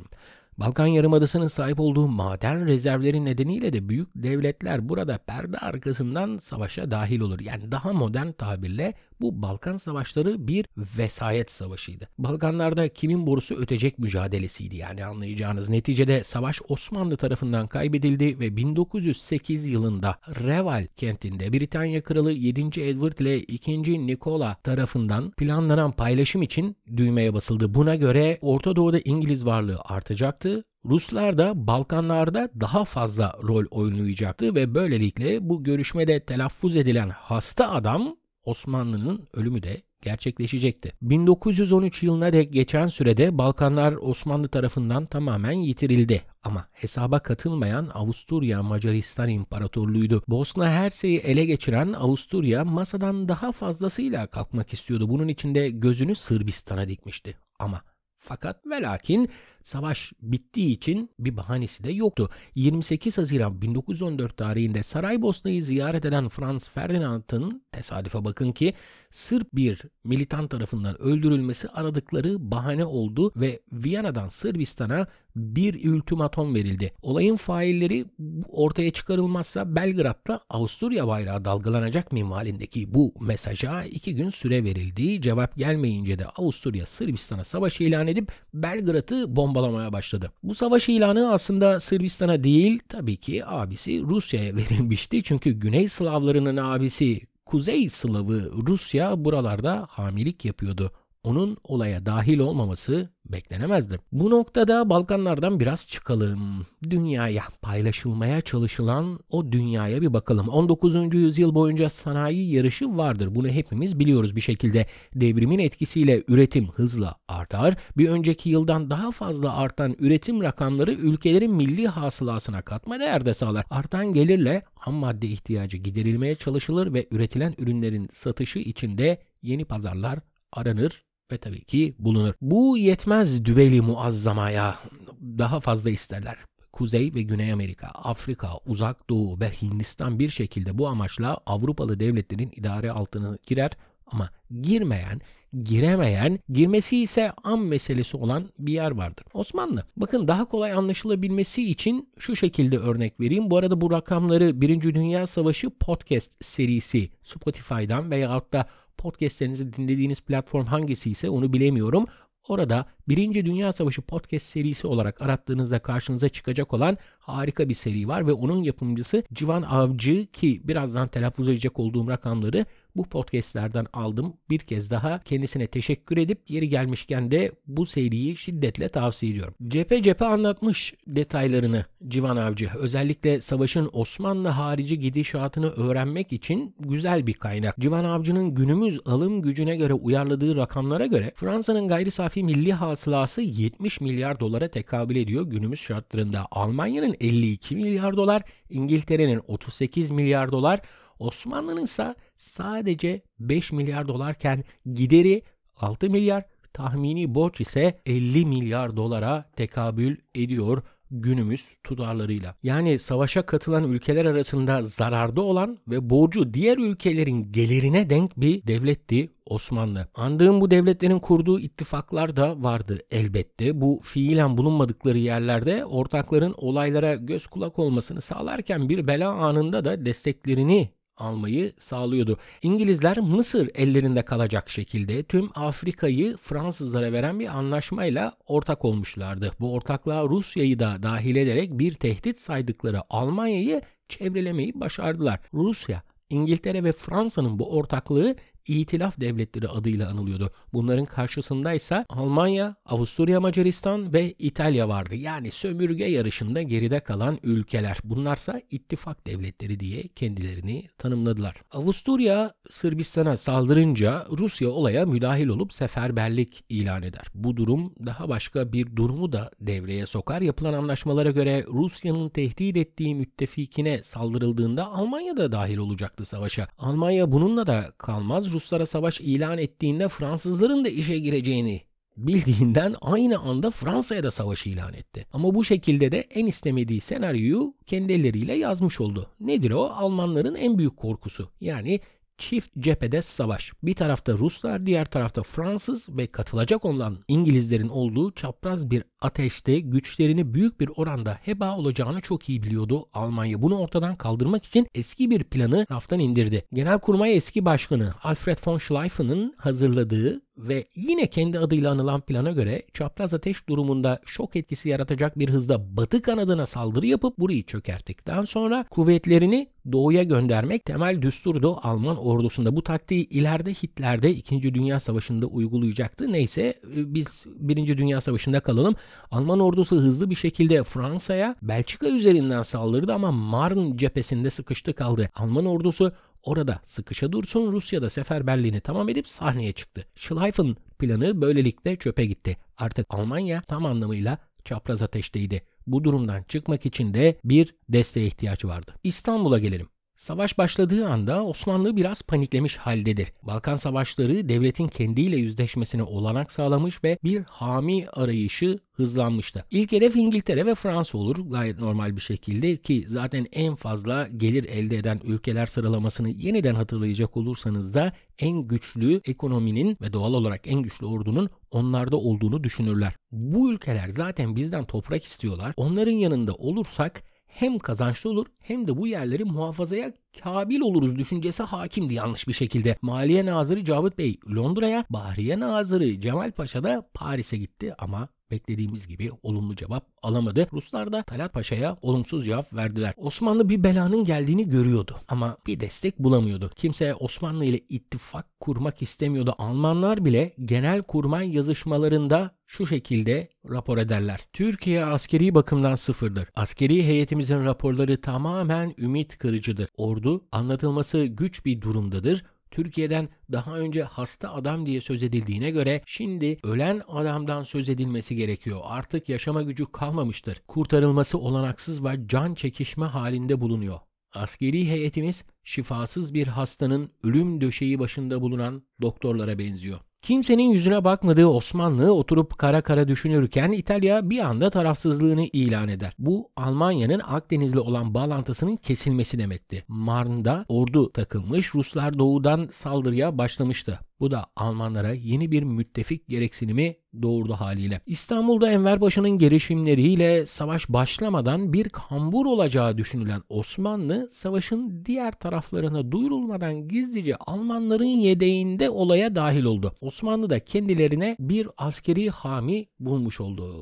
Balkan 0.61 0.87
Yarımadası'nın 0.87 1.49
sahip 1.49 1.81
olduğu 1.81 2.09
maden 2.09 2.67
rezervleri 2.67 3.25
nedeniyle 3.25 3.73
de 3.73 3.88
büyük 3.88 4.09
devletler 4.14 4.88
burada 4.88 5.19
perde 5.19 5.59
arkasından 5.59 6.37
savaşa 6.37 6.90
dahil 6.90 7.21
olur. 7.21 7.40
Yani 7.40 7.73
daha 7.73 7.93
modern 7.93 8.33
tabirle 8.33 8.95
bu 9.21 9.43
Balkan 9.43 9.77
savaşları 9.77 10.49
bir 10.49 10.67
vesayet 10.99 11.50
savaşıydı. 11.50 12.09
Balkanlarda 12.19 12.89
kimin 12.89 13.27
borusu 13.27 13.55
ötecek 13.55 13.99
mücadelesiydi 13.99 14.77
yani 14.77 15.05
anlayacağınız. 15.05 15.69
Neticede 15.69 16.25
savaş 16.25 16.61
Osmanlı 16.69 17.17
tarafından 17.17 17.67
kaybedildi 17.67 18.41
ve 18.41 18.57
1908 18.57 19.67
yılında 19.67 20.19
Reval 20.29 20.87
kentinde 20.97 21.53
Britanya 21.53 22.03
Kralı 22.03 22.33
7. 22.33 22.81
Edward 22.81 23.19
ile 23.19 23.41
2. 23.41 24.07
Nikola 24.07 24.55
tarafından 24.55 25.31
planlanan 25.31 25.93
paylaşım 25.93 26.43
için 26.43 26.77
düğmeye 26.97 27.35
basıldı. 27.35 27.75
Buna 27.75 27.95
göre 27.95 28.39
Orta 28.41 28.77
Doğu'da 28.77 29.00
İngiliz 29.05 29.47
varlığı 29.47 29.81
artacaktı 29.85 30.65
Ruslar 30.85 31.39
da 31.39 31.67
Balkanlarda 31.67 32.50
daha 32.61 32.85
fazla 32.85 33.37
rol 33.43 33.65
oynayacaktı 33.71 34.55
ve 34.55 34.75
böylelikle 34.75 35.49
bu 35.49 35.65
görüşmede 35.65 36.21
telaffuz 36.21 36.77
edilen 36.77 37.09
hasta 37.09 37.71
adam 37.71 38.17
Osmanlı'nın 38.45 39.29
ölümü 39.35 39.63
de 39.63 39.83
gerçekleşecekti. 40.03 40.93
1913 41.03 42.03
yılına 42.03 42.33
dek 42.33 42.53
geçen 42.53 42.89
sürede 42.89 43.39
Balkanlar 43.39 43.93
Osmanlı 43.93 44.49
tarafından 44.49 45.07
tamamen 45.07 45.53
yitirildi. 45.53 46.23
Ama 46.43 46.67
hesaba 46.73 47.19
katılmayan 47.19 47.91
Avusturya 47.95 48.63
Macaristan 48.63 49.29
İmparatorluğu'ydu. 49.29 50.23
Bosna 50.29 50.71
Hersey'i 50.71 51.19
ele 51.19 51.45
geçiren 51.45 51.93
Avusturya 51.93 52.65
masadan 52.65 53.29
daha 53.29 53.53
fazlasıyla 53.53 54.27
kalkmak 54.27 54.73
istiyordu. 54.73 55.09
Bunun 55.09 55.29
için 55.29 55.55
de 55.55 55.71
gözünü 55.71 56.15
Sırbistan'a 56.15 56.89
dikmişti. 56.89 57.37
Ama 57.59 57.83
fakat 58.19 58.67
ve 58.67 58.83
lakin 58.83 59.29
savaş 59.62 60.12
bittiği 60.23 60.76
için 60.76 61.11
bir 61.19 61.37
bahanesi 61.37 61.85
de 61.85 61.93
yoktu. 61.93 62.31
28 62.55 63.19
Haziran 63.19 63.62
1914 63.62 64.37
tarihinde 64.37 64.83
Saraybosna'yı 64.83 65.62
ziyaret 65.62 66.05
eden 66.05 66.29
Franz 66.29 66.69
Ferdinand'ın 66.69 67.62
tesadüfe 67.73 68.25
bakın 68.25 68.52
ki 68.52 68.75
Sırp 69.11 69.49
bir 69.55 69.83
militan 70.05 70.49
tarafından 70.49 71.02
öldürülmesi 71.02 71.69
aradıkları 71.69 72.50
bahane 72.50 72.85
oldu 72.85 73.33
ve 73.37 73.61
Viyana'dan 73.73 74.29
Sırbistan'a 74.29 75.07
bir 75.37 75.93
ultimatom 75.93 76.55
verildi. 76.55 76.93
Olayın 77.02 77.37
failleri 77.37 78.05
ortaya 78.49 78.90
çıkarılmazsa 78.90 79.76
Belgrad'da 79.76 80.40
Avusturya 80.50 81.07
bayrağı 81.09 81.45
dalgalanacak 81.45 82.12
minvalindeki 82.12 82.95
bu 82.95 83.14
mesaja 83.21 83.85
iki 83.85 84.14
gün 84.14 84.31
süre 84.31 84.64
verildi. 84.64 85.23
Cevap 85.23 85.57
gelmeyince 85.57 86.19
de 86.19 86.26
Avusturya 86.26 86.87
Sırbistan'a 86.87 87.45
savaş 87.45 87.81
ilan 87.81 88.07
edip 88.07 88.33
Belgrad'ı 88.55 89.37
bombalamaya 89.54 89.92
başladı. 89.92 90.33
Bu 90.42 90.54
savaş 90.54 90.88
ilanı 90.88 91.33
aslında 91.33 91.80
Sırbistan'a 91.80 92.45
değil 92.45 92.78
tabii 92.88 93.16
ki 93.16 93.47
abisi 93.47 94.02
Rusya'ya 94.02 94.57
verilmişti. 94.57 95.23
Çünkü 95.23 95.50
Güney 95.50 95.88
Slavlarının 95.88 96.57
abisi 96.57 97.21
Kuzey 97.47 97.88
Slavı 97.88 98.52
Rusya 98.66 99.25
buralarda 99.25 99.87
hamilik 99.90 100.45
yapıyordu 100.45 100.92
onun 101.25 101.57
olaya 101.65 102.07
dahil 102.07 102.39
olmaması 102.39 103.09
beklenemezdi. 103.27 103.99
Bu 104.12 104.31
noktada 104.31 104.91
Balkanlardan 104.91 105.61
biraz 105.61 105.89
çıkalım. 105.89 106.67
Dünyaya 106.91 107.43
paylaşılmaya 107.62 108.41
çalışılan 108.41 109.19
o 109.31 109.53
dünyaya 109.53 110.03
bir 110.03 110.12
bakalım. 110.12 110.49
19. 110.49 111.15
yüzyıl 111.15 111.55
boyunca 111.55 111.89
sanayi 111.89 112.53
yarışı 112.55 112.97
vardır. 112.97 113.35
Bunu 113.35 113.49
hepimiz 113.49 113.99
biliyoruz 113.99 114.37
bir 114.37 114.41
şekilde. 114.41 114.87
Devrimin 115.15 115.59
etkisiyle 115.59 116.23
üretim 116.29 116.69
hızla 116.69 117.15
artar. 117.29 117.75
Bir 117.97 118.09
önceki 118.09 118.50
yıldan 118.50 118.91
daha 118.91 119.11
fazla 119.11 119.57
artan 119.57 119.97
üretim 119.99 120.43
rakamları 120.43 120.93
ülkelerin 120.93 121.55
milli 121.55 121.89
hasılasına 121.89 122.62
katma 122.62 123.00
değer 123.00 123.27
de 123.27 123.35
sağlar. 123.35 123.65
Artan 123.71 124.12
gelirle 124.12 124.62
ham 124.75 124.95
madde 124.95 125.27
ihtiyacı 125.27 125.77
giderilmeye 125.77 126.35
çalışılır 126.35 126.95
ve 126.95 127.07
üretilen 127.11 127.55
ürünlerin 127.59 128.09
satışı 128.11 128.59
içinde 128.59 129.19
yeni 129.43 129.65
pazarlar 129.65 130.19
aranır 130.53 131.10
ve 131.33 131.39
tabii 131.39 131.65
ki 131.65 131.95
bulunur. 131.99 132.35
Bu 132.41 132.79
yetmez 132.79 133.45
düveli 133.45 133.81
muazzamaya 133.81 134.79
daha 135.21 135.61
fazla 135.61 135.91
isterler. 135.91 136.37
Kuzey 136.73 137.15
ve 137.15 137.23
Güney 137.23 137.53
Amerika, 137.53 137.89
Afrika, 137.89 138.49
Uzak 138.67 139.11
Doğu 139.11 139.41
ve 139.41 139.49
Hindistan 139.49 140.19
bir 140.19 140.29
şekilde 140.29 140.79
bu 140.79 140.89
amaçla 140.89 141.39
Avrupalı 141.47 142.01
devletlerin 142.01 142.51
idare 142.57 142.91
altına 142.91 143.37
girer 143.47 143.71
ama 144.07 144.31
girmeyen, 144.61 145.21
giremeyen, 145.63 146.39
girmesi 146.49 147.03
ise 147.03 147.33
an 147.45 147.59
meselesi 147.59 148.17
olan 148.17 148.49
bir 148.59 148.73
yer 148.73 148.91
vardır. 148.91 149.25
Osmanlı. 149.35 149.85
Bakın 149.97 150.29
daha 150.29 150.45
kolay 150.45 150.73
anlaşılabilmesi 150.73 151.71
için 151.71 152.09
şu 152.19 152.37
şekilde 152.37 152.79
örnek 152.79 153.21
vereyim. 153.21 153.51
Bu 153.51 153.57
arada 153.57 153.81
bu 153.81 153.91
rakamları 153.91 154.61
1. 154.61 154.81
Dünya 154.81 155.27
Savaşı 155.27 155.71
podcast 155.71 156.45
serisi 156.45 157.09
Spotify'dan 157.23 158.11
veyahut 158.11 158.53
da 158.53 158.67
podcastlerinizi 158.99 159.73
dinlediğiniz 159.73 160.21
platform 160.21 160.65
hangisi 160.65 161.11
ise 161.11 161.31
onu 161.31 161.53
bilemiyorum. 161.53 162.05
Orada 162.49 162.87
Birinci 163.09 163.47
Dünya 163.47 163.73
Savaşı 163.73 164.03
podcast 164.03 164.47
serisi 164.47 164.87
olarak 164.87 165.23
arattığınızda 165.23 165.79
karşınıza 165.79 166.29
çıkacak 166.29 166.75
olan 166.75 166.97
harika 167.19 167.69
bir 167.69 167.75
seri 167.75 168.09
var 168.09 168.27
ve 168.27 168.33
onun 168.33 168.63
yapımcısı 168.63 169.23
Civan 169.33 169.63
Avcı 169.63 170.27
ki 170.27 170.61
birazdan 170.65 171.09
telaffuz 171.09 171.49
edecek 171.49 171.79
olduğum 171.79 172.09
rakamları 172.09 172.67
bu 172.97 173.05
podcastlerden 173.05 173.87
aldım. 173.93 174.35
Bir 174.51 174.59
kez 174.59 174.91
daha 174.91 175.23
kendisine 175.23 175.67
teşekkür 175.67 176.17
edip 176.17 176.51
yeri 176.51 176.69
gelmişken 176.69 177.31
de 177.31 177.53
bu 177.67 177.87
seriyi 177.87 178.37
şiddetle 178.37 178.89
tavsiye 178.89 179.33
ediyorum. 179.33 179.55
Cephe 179.69 180.03
cephe 180.03 180.25
anlatmış 180.25 180.95
detaylarını 181.07 181.85
Civan 182.09 182.37
Avcı. 182.37 182.71
Özellikle 182.79 183.41
savaşın 183.41 183.91
Osmanlı 183.93 184.49
harici 184.49 184.99
gidişatını 184.99 185.71
öğrenmek 185.71 186.33
için 186.33 186.75
güzel 186.81 187.27
bir 187.27 187.35
kaynak. 187.35 187.79
Civan 187.79 188.05
Avcı'nın 188.05 188.55
günümüz 188.55 189.01
alım 189.07 189.43
gücüne 189.43 189.77
göre 189.77 189.95
uyarladığı 189.95 190.57
rakamlara 190.57 191.07
göre 191.07 191.33
Fransa'nın 191.35 191.89
gayri 191.89 192.11
safi 192.11 192.45
milli 192.45 192.73
hasılası 192.73 193.41
70 193.41 194.01
milyar 194.01 194.41
dolara 194.41 194.69
tekabül 194.69 195.17
ediyor 195.17 195.47
günümüz 195.47 195.81
şartlarında. 195.81 196.47
Almanya'nın 196.51 197.15
52 197.21 197.77
milyar 197.77 198.17
dolar, 198.17 198.43
İngiltere'nin 198.71 199.43
38 199.49 200.11
milyar 200.11 200.53
dolar, 200.53 200.81
Osmanlı'nın 201.21 201.85
ise 201.85 202.15
sadece 202.37 203.23
5 203.39 203.73
milyar 203.73 204.09
dolarken 204.09 204.65
gideri 204.93 205.43
6 205.77 206.11
milyar, 206.11 206.45
tahmini 206.73 207.35
borç 207.35 207.61
ise 207.61 208.00
50 208.07 208.47
milyar 208.47 208.97
dolara 208.97 209.50
tekabül 209.57 210.17
ediyor 210.35 210.83
günümüz 211.11 211.75
tutarlarıyla. 211.85 212.55
Yani 212.62 212.99
savaşa 212.99 213.47
katılan 213.47 213.85
ülkeler 213.85 214.25
arasında 214.25 214.83
zararda 214.83 215.41
olan 215.41 215.79
ve 215.89 216.11
borcu 216.11 216.55
diğer 216.55 216.79
ülkelerin 216.79 217.53
gelirine 217.53 218.11
denk 218.11 218.41
bir 218.41 218.67
devletti 218.67 219.31
Osmanlı. 219.47 220.09
Andığım 220.15 220.61
bu 220.61 220.71
devletlerin 220.71 221.19
kurduğu 221.19 221.61
ittifaklar 221.61 222.37
da 222.37 222.62
vardı 222.62 222.99
elbette. 223.11 223.81
Bu 223.81 224.00
fiilen 224.03 224.59
bulunmadıkları 224.59 225.19
yerlerde 225.19 225.85
ortakların 225.85 226.55
olaylara 226.57 227.15
göz 227.15 227.47
kulak 227.47 227.79
olmasını 227.79 228.21
sağlarken 228.21 228.89
bir 228.89 229.07
bela 229.07 229.33
anında 229.33 229.85
da 229.85 230.07
desteklerini 230.07 230.91
almayı 231.21 231.73
sağlıyordu. 231.79 232.39
İngilizler 232.62 233.19
Mısır 233.19 233.71
ellerinde 233.75 234.23
kalacak 234.23 234.71
şekilde 234.71 235.23
tüm 235.23 235.50
Afrika'yı 235.55 236.37
Fransızlara 236.37 237.12
veren 237.12 237.41
bir 237.41 237.59
anlaşmayla 237.59 238.33
ortak 238.47 238.85
olmuşlardı. 238.85 239.53
Bu 239.61 239.75
ortaklığa 239.75 240.25
Rusya'yı 240.25 240.79
da 240.79 241.03
dahil 241.03 241.37
ederek 241.37 241.79
bir 241.79 241.95
tehdit 241.95 242.39
saydıkları 242.39 243.03
Almanya'yı 243.11 243.83
çevrelemeyi 244.09 244.81
başardılar. 244.81 245.41
Rusya 245.55 246.03
İngiltere 246.31 246.85
ve 246.85 246.93
Fransa'nın 246.93 247.59
bu 247.59 247.77
ortaklığı 247.77 248.35
İtilaf 248.67 249.21
Devletleri 249.21 249.69
adıyla 249.69 250.11
anılıyordu. 250.11 250.50
Bunların 250.73 251.05
karşısındaysa 251.05 252.07
Almanya, 252.09 252.75
Avusturya 252.87 253.40
Macaristan 253.40 254.12
ve 254.12 254.35
İtalya 254.38 254.88
vardı. 254.88 255.14
Yani 255.14 255.50
sömürge 255.50 256.05
yarışında 256.05 256.62
geride 256.62 257.00
kalan 257.00 257.38
ülkeler. 257.43 257.99
Bunlarsa 258.05 258.61
ittifak 258.71 259.26
devletleri 259.26 259.81
diye 259.81 260.02
kendilerini 260.09 260.88
tanımladılar. 260.99 261.57
Avusturya 261.73 262.52
Sırbistan'a 262.71 263.37
saldırınca 263.37 264.26
Rusya 264.38 264.69
olaya 264.69 265.07
müdahil 265.07 265.49
olup 265.49 265.73
seferberlik 265.73 266.64
ilan 266.69 267.02
eder. 267.02 267.26
Bu 267.35 267.57
durum 267.57 267.95
daha 268.07 268.29
başka 268.29 268.73
bir 268.73 268.97
durumu 268.97 269.33
da 269.33 269.50
devreye 269.61 270.07
sokar. 270.07 270.40
Yapılan 270.40 270.73
anlaşmalara 270.73 271.31
göre 271.31 271.64
Rusya'nın 271.69 272.29
tehdit 272.29 272.76
ettiği 272.76 273.14
müttefikine 273.14 274.02
saldırıldığında 274.02 274.87
Almanya 274.87 275.37
da 275.37 275.52
dahil 275.52 275.79
olacaktı 275.79 276.25
savaşa. 276.25 276.67
Almanya 276.79 277.33
bununla 277.33 277.67
da 277.67 277.93
kalmaz. 277.99 278.50
Ruslara 278.52 278.87
savaş 278.87 279.21
ilan 279.21 279.59
ettiğinde 279.59 280.09
Fransızların 280.09 280.85
da 280.85 280.88
işe 280.88 281.19
gireceğini 281.19 281.80
bildiğinden 282.16 282.95
aynı 283.00 283.38
anda 283.38 283.71
Fransa'ya 283.71 284.23
da 284.23 284.30
savaş 284.30 284.66
ilan 284.66 284.95
etti. 284.95 285.26
Ama 285.33 285.54
bu 285.54 285.64
şekilde 285.64 286.12
de 286.12 286.21
en 286.21 286.47
istemediği 286.47 287.00
senaryoyu 287.00 287.75
kendi 287.87 288.12
elleriyle 288.12 288.52
yazmış 288.52 289.00
oldu. 289.00 289.26
Nedir 289.40 289.71
o? 289.71 289.85
Almanların 289.85 290.54
en 290.54 290.78
büyük 290.78 290.97
korkusu. 290.97 291.49
Yani 291.61 292.00
çift 292.41 292.79
cephede 292.79 293.23
savaş. 293.23 293.73
Bir 293.83 293.95
tarafta 293.95 294.33
Ruslar, 294.33 294.87
diğer 294.87 295.05
tarafta 295.05 295.43
Fransız 295.43 296.09
ve 296.17 296.27
katılacak 296.27 296.85
olan 296.85 297.19
İngilizlerin 297.29 297.89
olduğu 297.89 298.31
çapraz 298.31 298.91
bir 298.91 299.03
ateşte 299.21 299.81
güçlerini 299.81 300.55
büyük 300.55 300.81
bir 300.81 300.91
oranda 300.97 301.39
heba 301.43 301.77
olacağını 301.77 302.21
çok 302.21 302.49
iyi 302.49 302.63
biliyordu 302.63 303.09
Almanya. 303.15 303.63
Bunu 303.63 303.79
ortadan 303.79 304.17
kaldırmak 304.17 304.65
için 304.65 304.87
eski 304.95 305.31
bir 305.31 305.45
planı 305.45 305.87
raftan 305.91 306.19
indirdi. 306.19 306.65
Genelkurmay 306.73 307.37
eski 307.37 307.65
başkanı 307.65 308.13
Alfred 308.23 308.59
von 308.67 308.79
Schleifen'ın 308.79 309.55
hazırladığı 309.57 310.43
ve 310.69 310.85
yine 310.97 311.26
kendi 311.26 311.59
adıyla 311.59 311.90
anılan 311.90 312.21
plana 312.21 312.50
göre 312.50 312.83
çapraz 312.95 313.35
ateş 313.35 313.69
durumunda 313.69 314.21
şok 314.26 314.57
etkisi 314.57 314.88
yaratacak 314.88 315.38
bir 315.38 315.50
hızda 315.50 315.97
batı 315.97 316.23
kanadına 316.23 316.67
saldırı 316.67 317.07
yapıp 317.07 317.38
burayı 317.38 317.67
çökerttikten 317.67 318.45
sonra 318.45 318.85
kuvvetlerini 318.90 319.69
doğuya 319.93 320.23
göndermek 320.23 320.85
temel 320.85 321.23
düsturdu 321.23 321.79
Alman 321.83 322.17
ordusunda. 322.17 322.76
Bu 322.76 322.83
taktiği 322.83 323.29
ileride 323.29 323.71
Hitler'de 323.71 324.31
2. 324.31 324.75
Dünya 324.75 325.00
Savaşı'nda 325.00 325.47
uygulayacaktı. 325.47 326.33
Neyse 326.33 326.62
e, 326.62 327.14
biz 327.14 327.47
1. 327.47 327.99
Dünya 327.99 328.21
Savaşı'nda 328.21 328.61
kalalım. 328.61 328.95
Alman 329.31 329.61
ordusu 329.61 329.97
hızlı 329.97 330.31
bir 330.31 330.35
şekilde 330.35 330.83
Fransa'ya 330.83 331.57
Belçika 331.62 332.09
üzerinden 332.09 332.62
saldırdı 332.62 333.14
ama 333.14 333.33
Marne 333.33 333.97
cephesinde 333.97 334.50
sıkıştı 334.50 334.93
kaldı. 334.95 335.29
Alman 335.35 335.67
ordusu 335.67 336.12
orada 336.43 336.81
sıkışa 336.83 337.33
dursun 337.33 337.73
Rusya'da 337.73 338.11
seferberliğini 338.11 338.81
tamam 338.81 339.09
edip 339.09 339.29
sahneye 339.29 339.73
çıktı. 339.73 340.07
Schleifen 340.15 340.77
planı 340.99 341.41
böylelikle 341.41 341.97
çöpe 341.97 342.27
gitti. 342.27 342.57
Artık 342.79 343.07
Almanya 343.11 343.63
tam 343.63 343.87
anlamıyla 343.87 344.39
çapraz 344.65 345.03
ateşteydi. 345.03 345.63
Bu 345.87 346.05
durumdan 346.05 346.43
çıkmak 346.43 346.87
için 346.87 347.15
de 347.15 347.37
bir 347.45 347.75
desteğe 347.89 348.27
ihtiyaç 348.27 348.65
vardı. 348.65 348.95
İstanbul'a 349.05 349.59
gelelim. 349.59 349.89
Savaş 350.21 350.59
başladığı 350.59 351.09
anda 351.09 351.45
Osmanlı 351.45 351.97
biraz 351.97 352.23
paniklemiş 352.23 352.77
haldedir. 352.77 353.33
Balkan 353.43 353.77
savaşları 353.77 354.49
devletin 354.49 354.89
kendiyle 354.89 355.37
yüzleşmesine 355.37 356.03
olanak 356.03 356.53
sağlamış 356.53 357.05
ve 357.05 357.19
bir 357.25 357.43
hami 357.45 358.07
arayışı 358.09 358.79
hızlanmıştı. 358.93 359.65
İlk 359.71 359.93
hedef 359.93 360.17
İngiltere 360.17 360.67
ve 360.67 360.75
Fransa 360.75 361.19
olur 361.19 361.50
gayet 361.50 361.79
normal 361.79 362.17
bir 362.17 362.21
şekilde 362.21 362.77
ki 362.77 363.05
zaten 363.07 363.47
en 363.53 363.75
fazla 363.75 364.29
gelir 364.37 364.65
elde 364.65 364.97
eden 364.97 365.21
ülkeler 365.25 365.67
sıralamasını 365.67 366.29
yeniden 366.29 366.75
hatırlayacak 366.75 367.37
olursanız 367.37 367.95
da 367.95 368.12
en 368.39 368.69
güçlü 368.69 369.21
ekonominin 369.25 369.97
ve 370.00 370.12
doğal 370.12 370.35
olarak 370.35 370.61
en 370.67 370.83
güçlü 370.83 371.07
ordunun 371.07 371.50
onlarda 371.71 372.17
olduğunu 372.17 372.65
düşünürler. 372.65 373.12
Bu 373.33 373.73
ülkeler 373.73 374.09
zaten 374.09 374.57
bizden 374.57 374.85
toprak 374.85 375.25
istiyorlar. 375.25 375.73
Onların 375.77 376.12
yanında 376.12 376.55
olursak 376.55 377.23
hem 377.50 377.78
kazançlı 377.78 378.30
olur 378.30 378.47
hem 378.59 378.87
de 378.87 378.97
bu 378.97 379.07
yerleri 379.07 379.45
muhafazaya 379.45 380.12
kabil 380.42 380.80
oluruz 380.80 381.16
düşüncesi 381.19 381.62
hakimdi 381.62 382.14
yanlış 382.14 382.49
bir 382.49 382.52
şekilde. 382.52 382.97
Maliye 383.02 383.47
Nazırı 383.47 383.85
Cavit 383.85 384.19
Bey 384.19 384.37
Londra'ya, 384.57 385.04
Bahriye 385.11 385.61
Nazırı 385.61 386.21
Cemal 386.21 386.52
Paşa 386.52 386.85
da 386.85 387.11
Paris'e 387.14 387.57
gitti 387.57 387.95
ama 387.99 388.28
beklediğimiz 388.50 389.09
gibi 389.09 389.30
olumlu 389.42 389.76
cevap 389.76 390.07
alamadı. 390.23 390.69
Ruslar 390.73 391.12
da 391.12 391.23
Talat 391.23 391.52
Paşa'ya 391.52 391.97
olumsuz 392.02 392.45
cevap 392.45 392.75
verdiler. 392.75 393.14
Osmanlı 393.16 393.69
bir 393.69 393.84
belanın 393.84 394.25
geldiğini 394.25 394.69
görüyordu 394.69 395.17
ama 395.28 395.56
bir 395.67 395.80
destek 395.80 396.19
bulamıyordu. 396.19 396.71
Kimse 396.76 397.15
Osmanlı 397.15 397.65
ile 397.65 397.78
ittifak 397.89 398.60
kurmak 398.60 399.02
istemiyordu. 399.02 399.54
Almanlar 399.58 400.25
bile 400.25 400.54
genel 400.65 401.02
kurmay 401.02 401.56
yazışmalarında 401.56 402.60
şu 402.67 402.86
şekilde 402.86 403.49
rapor 403.71 403.99
ederler. 403.99 404.41
Türkiye 404.52 405.04
askeri 405.04 405.54
bakımdan 405.54 405.95
sıfırdır. 405.95 406.49
Askeri 406.54 407.04
heyetimizin 407.04 407.65
raporları 407.65 408.21
tamamen 408.21 408.95
ümit 408.99 409.39
kırıcıdır. 409.39 409.89
Ordu 409.97 410.45
anlatılması 410.52 411.25
güç 411.25 411.65
bir 411.65 411.80
durumdadır. 411.80 412.45
Türkiye'den 412.71 413.28
daha 413.52 413.78
önce 413.78 414.02
hasta 414.02 414.54
adam 414.54 414.87
diye 414.87 415.00
söz 415.00 415.23
edildiğine 415.23 415.71
göre 415.71 416.02
şimdi 416.06 416.59
ölen 416.65 417.02
adamdan 417.09 417.65
söz 417.65 417.89
edilmesi 417.89 418.37
gerekiyor. 418.37 418.80
Artık 418.85 419.28
yaşama 419.28 419.63
gücü 419.63 419.87
kalmamıştır. 419.93 420.63
Kurtarılması 420.69 421.39
olanaksız 421.39 422.04
ve 422.04 422.26
can 422.26 422.54
çekişme 422.54 423.06
halinde 423.06 423.61
bulunuyor. 423.61 423.99
Askeri 424.35 424.89
heyetimiz 424.89 425.45
şifasız 425.65 426.35
bir 426.35 426.47
hastanın 426.47 427.13
ölüm 427.25 427.61
döşeği 427.61 427.99
başında 427.99 428.41
bulunan 428.41 428.83
doktorlara 429.00 429.59
benziyor. 429.59 429.99
Kimsenin 430.23 430.71
yüzüne 430.71 431.04
bakmadığı 431.04 431.47
Osmanlı 431.47 432.13
oturup 432.13 432.59
kara 432.59 432.80
kara 432.80 433.09
düşünürken 433.09 433.73
İtalya 433.73 434.30
bir 434.30 434.39
anda 434.39 434.71
tarafsızlığını 434.71 435.47
ilan 435.52 435.89
eder. 435.89 436.13
Bu 436.19 436.50
Almanya'nın 436.56 437.21
Akdeniz'le 437.26 437.76
olan 437.76 438.15
bağlantısının 438.15 438.76
kesilmesi 438.76 439.39
demekti. 439.39 439.85
Marne'da 439.89 440.65
ordu 440.69 441.13
takılmış, 441.13 441.75
Ruslar 441.75 442.19
doğudan 442.19 442.69
saldırıya 442.71 443.39
başlamıştı. 443.39 443.99
Bu 444.21 444.30
da 444.30 444.47
Almanlara 444.56 445.13
yeni 445.13 445.50
bir 445.50 445.63
müttefik 445.63 446.28
gereksinimi 446.28 446.97
doğurdu 447.23 447.52
haliyle. 447.52 448.00
İstanbul'da 448.06 448.71
Enver 448.71 449.00
Paşa'nın 449.00 449.39
girişimleriyle 449.39 450.47
savaş 450.47 450.89
başlamadan 450.89 451.73
bir 451.73 451.89
kambur 451.89 452.47
olacağı 452.47 452.99
düşünülen 452.99 453.43
Osmanlı 453.49 454.28
savaşın 454.30 455.04
diğer 455.04 455.33
taraflarına 455.33 456.13
duyurulmadan 456.13 456.89
gizlice 456.89 457.37
Almanların 457.37 458.04
yedeğinde 458.04 458.91
olaya 458.91 459.35
dahil 459.35 459.65
oldu. 459.65 459.95
Osmanlı 460.00 460.50
da 460.50 460.59
kendilerine 460.59 461.37
bir 461.41 461.69
askeri 461.76 462.30
hami 462.30 462.87
bulmuş 463.00 463.41
oldu. 463.41 463.75